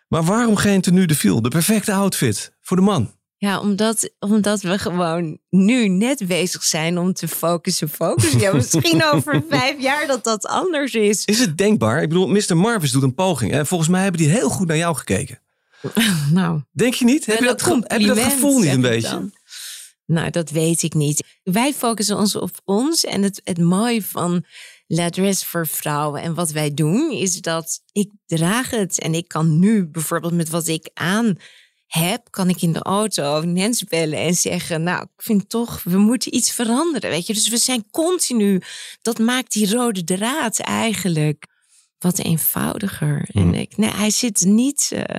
Maar 0.08 0.24
waarom 0.24 0.56
geen 0.56 0.80
tenue 0.80 1.06
de 1.06 1.14
viel? 1.14 1.42
De 1.42 1.48
perfecte 1.48 1.92
outfit 1.92 2.52
voor 2.60 2.76
de 2.76 2.82
man. 2.82 3.12
Ja, 3.36 3.60
omdat, 3.60 4.10
omdat 4.18 4.60
we 4.60 4.78
gewoon 4.78 5.38
nu 5.50 5.88
net 5.88 6.26
bezig 6.26 6.62
zijn 6.62 6.98
om 6.98 7.12
te 7.12 7.28
focussen, 7.28 7.88
focussen. 7.88 8.40
Ja, 8.40 8.54
misschien 8.54 9.04
over 9.12 9.42
vijf 9.48 9.80
jaar 9.80 10.06
dat 10.06 10.24
dat 10.24 10.46
anders 10.46 10.94
is. 10.94 11.24
Is 11.24 11.38
het 11.38 11.58
denkbaar? 11.58 12.02
Ik 12.02 12.08
bedoel, 12.08 12.28
Mr. 12.28 12.56
Marvis 12.56 12.92
doet 12.92 13.02
een 13.02 13.14
poging. 13.14 13.52
En 13.52 13.66
volgens 13.66 13.90
mij 13.90 14.02
hebben 14.02 14.20
die 14.20 14.30
heel 14.30 14.48
goed 14.48 14.66
naar 14.66 14.76
jou 14.76 14.96
gekeken. 14.96 15.38
Nou, 16.30 16.60
Denk 16.70 16.94
je 16.94 17.04
niet? 17.04 17.26
Heb, 17.26 17.38
je 17.38 17.44
dat, 17.44 17.62
heb 17.64 18.00
je 18.00 18.06
dat 18.06 18.18
gevoel 18.18 18.58
niet 18.58 18.72
een 18.72 18.80
beetje? 18.80 19.10
dan. 19.10 19.32
Nou, 20.06 20.30
dat 20.30 20.50
weet 20.50 20.82
ik 20.82 20.94
niet. 20.94 21.24
Wij 21.42 21.72
focussen 21.74 22.16
ons 22.16 22.36
op 22.36 22.50
ons. 22.64 23.04
En 23.04 23.22
het, 23.22 23.40
het 23.44 23.58
mooie 23.58 24.02
van 24.02 24.44
L'Adresse 24.86 25.46
voor 25.46 25.66
vrouwen 25.66 26.22
en 26.22 26.34
wat 26.34 26.50
wij 26.50 26.74
doen, 26.74 27.10
is 27.10 27.40
dat 27.40 27.80
ik 27.92 28.10
draag 28.26 28.70
het. 28.70 29.00
En 29.00 29.14
ik 29.14 29.28
kan 29.28 29.58
nu 29.58 29.86
bijvoorbeeld 29.86 30.32
met 30.32 30.48
wat 30.48 30.66
ik 30.68 30.90
aan 30.94 31.36
heb, 31.86 32.26
kan 32.30 32.48
ik 32.48 32.62
in 32.62 32.72
de 32.72 32.82
auto 32.82 33.40
Nens 33.40 33.84
bellen 33.84 34.18
en 34.18 34.34
zeggen, 34.34 34.82
nou, 34.82 35.02
ik 35.02 35.22
vind 35.24 35.48
toch, 35.48 35.82
we 35.82 35.98
moeten 35.98 36.34
iets 36.34 36.52
veranderen. 36.52 37.10
Weet 37.10 37.26
je, 37.26 37.34
dus 37.34 37.48
we 37.48 37.56
zijn 37.56 37.90
continu, 37.90 38.60
dat 39.02 39.18
maakt 39.18 39.52
die 39.52 39.70
rode 39.70 40.04
draad 40.04 40.58
eigenlijk 40.58 41.46
wat 41.98 42.18
eenvoudiger. 42.18 43.28
En 43.32 43.54
ik, 43.54 43.76
nee, 43.76 43.90
hij 43.90 44.10
zit 44.10 44.40
niet. 44.44 44.90
eh, 44.92 45.18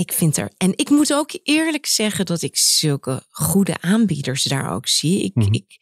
ik 0.00 0.12
vind 0.12 0.36
er. 0.36 0.50
En 0.56 0.72
ik 0.76 0.90
moet 0.90 1.12
ook 1.12 1.38
eerlijk 1.42 1.86
zeggen 1.86 2.26
dat 2.26 2.42
ik 2.42 2.56
zulke 2.56 3.22
goede 3.28 3.76
aanbieders 3.80 4.42
daar 4.42 4.70
ook 4.72 4.86
zie. 4.88 5.22
Ik, 5.22 5.34
Mhm. 5.34 5.52
ik 5.52 5.78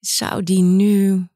zou 0.00 0.42
die 0.42 0.62
nu 0.62 1.28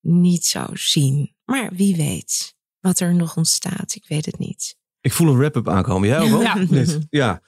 niet 0.00 0.44
zo 0.46 0.66
zien. 0.72 1.34
Maar 1.44 1.70
wie 1.72 1.96
weet 1.96 2.54
wat 2.80 3.00
er 3.00 3.14
nog 3.14 3.36
ontstaat. 3.36 3.94
Ik 3.94 4.04
weet 4.08 4.26
het 4.26 4.38
niet. 4.38 4.76
Ik 5.00 5.12
voel 5.12 5.28
een 5.28 5.38
wrap-up 5.38 5.68
aankomen. 5.68 6.08
Jij 6.08 6.18
ook 6.20 6.32
al? 6.32 6.40
Ja. 6.40 6.66
Ja. 7.10 7.42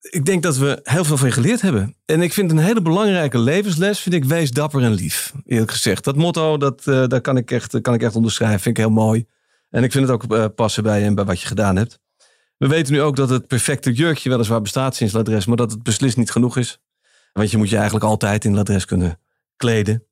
Ik 0.00 0.24
denk 0.24 0.42
dat 0.42 0.56
we 0.56 0.80
heel 0.82 1.04
veel 1.04 1.16
van 1.16 1.26
je 1.28 1.34
geleerd 1.34 1.60
hebben. 1.60 1.96
En 2.04 2.22
ik 2.22 2.32
vind 2.32 2.50
een 2.50 2.58
hele 2.58 2.82
belangrijke 2.82 3.38
levensles, 3.38 4.00
vind 4.00 4.14
ik, 4.14 4.24
wees 4.24 4.50
dapper 4.50 4.82
en 4.82 4.92
lief. 4.92 5.32
Eerlijk 5.44 5.70
gezegd. 5.70 6.04
Dat 6.04 6.16
motto, 6.16 6.56
dat, 6.56 6.86
eh, 6.86 7.06
daar 7.06 7.20
kan 7.20 7.36
ik, 7.36 7.50
echt, 7.50 7.80
kan 7.80 7.94
ik 7.94 8.02
echt 8.02 8.16
onderschrijven. 8.16 8.60
Vind 8.60 8.78
ik 8.78 8.84
heel 8.84 8.92
mooi. 8.92 9.26
En 9.70 9.82
ik 9.84 9.92
vind 9.92 10.08
het 10.08 10.12
ook 10.14 10.32
eh, 10.34 10.46
passen 10.54 10.82
bij 10.82 10.98
je 11.00 11.04
en 11.06 11.14
bij 11.14 11.24
wat 11.24 11.40
je 11.40 11.46
gedaan 11.46 11.76
hebt. 11.76 12.00
We 12.62 12.68
weten 12.68 12.92
nu 12.92 13.00
ook 13.02 13.16
dat 13.16 13.30
het 13.30 13.46
perfecte 13.46 13.92
jurkje 13.92 14.30
weliswaar 14.30 14.62
bestaat 14.62 14.96
sinds 14.96 15.12
Ladres, 15.12 15.46
maar 15.46 15.56
dat 15.56 15.70
het 15.70 15.82
beslist 15.82 16.16
niet 16.16 16.30
genoeg 16.30 16.56
is. 16.56 16.80
Want 17.32 17.50
je 17.50 17.56
moet 17.56 17.68
je 17.68 17.74
eigenlijk 17.74 18.04
altijd 18.04 18.44
in 18.44 18.54
Ladres 18.54 18.84
kunnen 18.84 19.20
kleden. 19.56 20.06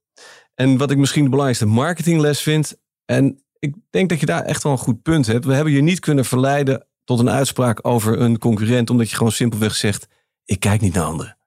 En 0.54 0.76
wat 0.76 0.90
ik 0.90 0.96
misschien 0.96 1.22
de 1.22 1.28
belangrijkste 1.28 1.66
marketingles 1.66 2.42
vind, 2.42 2.76
en 3.04 3.44
ik 3.58 3.74
denk 3.90 4.08
dat 4.08 4.20
je 4.20 4.26
daar 4.26 4.42
echt 4.42 4.62
wel 4.62 4.72
een 4.72 4.78
goed 4.78 5.02
punt 5.02 5.26
hebt. 5.26 5.44
We 5.44 5.54
hebben 5.54 5.72
je 5.72 5.80
niet 5.80 6.00
kunnen 6.00 6.24
verleiden 6.24 6.86
tot 7.04 7.18
een 7.18 7.30
uitspraak 7.30 7.86
over 7.86 8.20
een 8.20 8.38
concurrent, 8.38 8.90
omdat 8.90 9.10
je 9.10 9.16
gewoon 9.16 9.32
simpelweg 9.32 9.74
zegt: 9.74 10.06
ik 10.44 10.60
kijk 10.60 10.80
niet 10.80 10.94
naar 10.94 11.04
anderen. 11.04 11.38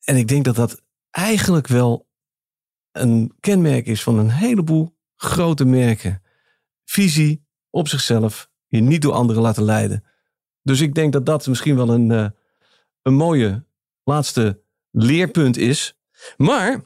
En 0.00 0.16
ik 0.16 0.28
denk 0.28 0.44
dat 0.44 0.56
dat 0.56 0.82
eigenlijk 1.10 1.66
wel 1.66 2.08
een 2.92 3.32
kenmerk 3.40 3.86
is 3.86 4.02
van 4.02 4.18
een 4.18 4.30
heleboel 4.30 4.96
grote 5.16 5.64
merken. 5.64 6.22
Visie 6.84 7.46
op 7.70 7.88
zichzelf, 7.88 8.50
je 8.66 8.80
niet 8.80 9.02
door 9.02 9.12
anderen 9.12 9.42
laten 9.42 9.62
leiden. 9.62 10.02
Dus 10.62 10.80
ik 10.80 10.94
denk 10.94 11.12
dat 11.12 11.26
dat 11.26 11.46
misschien 11.46 11.76
wel 11.76 11.88
een, 11.88 12.10
eh, 12.10 12.26
een 13.02 13.14
mooie 13.14 13.64
laatste 14.04 14.60
leerpunt 14.90 15.56
is. 15.56 15.94
Maar 16.36 16.84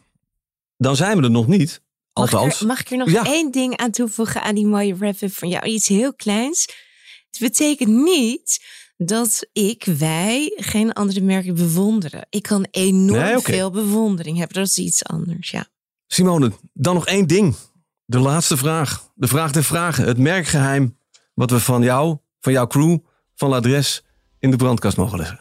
dan 0.77 0.97
zijn 0.97 1.17
we 1.17 1.23
er 1.23 1.31
nog 1.31 1.47
niet. 1.47 1.83
Mag 2.13 2.27
ik, 2.29 2.35
Althans, 2.35 2.61
er, 2.61 2.67
mag 2.67 2.81
ik 2.81 2.91
er 2.91 2.97
nog 2.97 3.11
Ja. 3.11 3.25
één 3.25 3.51
ding 3.51 3.77
aan 3.77 3.91
toevoegen 3.91 4.43
aan 4.43 4.55
die 4.55 4.67
mooie 4.67 4.97
wrap-up 4.97 5.33
van 5.33 5.49
jou? 5.49 5.65
Iets 5.65 5.89
heel 5.89 6.15
kleins. 6.15 6.67
Het 7.31 7.41
betekent 7.41 7.89
niet 7.91 8.65
dat 8.97 9.47
ik, 9.53 9.85
wij, 9.85 10.53
geen 10.57 10.93
andere 10.93 11.21
merken 11.21 11.55
bewonderen. 11.55 12.27
Ik 12.31 12.43
kan 12.43 12.67
enorm 12.71 13.21
Nee, 13.23 13.39
veel 13.39 13.71
bewondering 13.71 14.39
hebben. 14.39 14.57
Dat 14.57 14.67
is 14.67 14.79
iets 14.79 15.05
anders, 15.05 15.51
ja. 15.51 15.67
Simone, 16.07 16.53
dan 16.73 16.95
nog 16.95 17.07
één 17.07 17.27
ding. 17.27 17.55
De 18.05 18.19
laatste 18.19 18.57
vraag. 18.57 19.11
De 19.15 19.27
vraag 19.27 19.53
der 19.53 19.65
vragen. 19.65 20.07
Het 20.07 20.19
merkgeheim 20.19 20.99
wat 21.35 21.51
we 21.51 21.61
van 21.61 21.83
jou, 21.83 22.17
van 22.41 22.53
jouw 22.53 22.67
crew, 22.67 22.99
van 23.35 23.49
L'Adres 23.49 24.03
in 24.39 24.51
de 24.51 24.57
brandkast 24.57 24.97
mogen 24.97 25.19
leggen. 25.19 25.41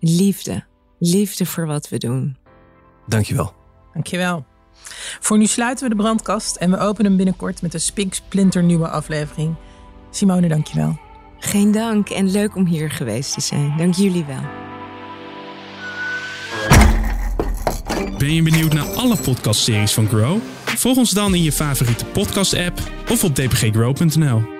Liefde. 0.00 0.64
Liefde 0.98 1.46
voor 1.46 1.66
wat 1.66 1.88
we 1.88 1.98
doen. 1.98 2.36
Dankjewel. 3.06 3.52
Dankjewel. 3.92 4.46
Voor 5.20 5.38
nu 5.38 5.46
sluiten 5.46 5.88
we 5.88 5.94
de 5.94 6.02
brandkast 6.02 6.56
en 6.56 6.70
we 6.70 6.78
openen 6.78 7.06
hem 7.06 7.16
binnenkort 7.16 7.62
met 7.62 7.74
een 7.74 7.80
spiksplinternieuwe 7.80 8.88
aflevering. 8.88 9.54
Simone, 10.10 10.48
dankjewel. 10.48 10.98
Geen 11.38 11.72
dank 11.72 12.08
en 12.08 12.30
leuk 12.30 12.56
om 12.56 12.66
hier 12.66 12.90
geweest 12.90 13.32
te 13.34 13.40
zijn. 13.40 13.76
Dank 13.76 13.94
jullie 13.94 14.24
wel. 14.24 14.68
Ben 18.18 18.34
je 18.34 18.42
benieuwd 18.42 18.72
naar 18.72 18.86
alle 18.86 19.16
podcastseries 19.16 19.92
van 19.92 20.06
Grow? 20.08 20.38
Volg 20.64 20.96
ons 20.96 21.10
dan 21.10 21.34
in 21.34 21.42
je 21.42 21.52
favoriete 21.52 22.04
podcast-app 22.04 22.78
of 23.10 23.24
op 23.24 23.34
dpggrow.nl. 23.34 24.59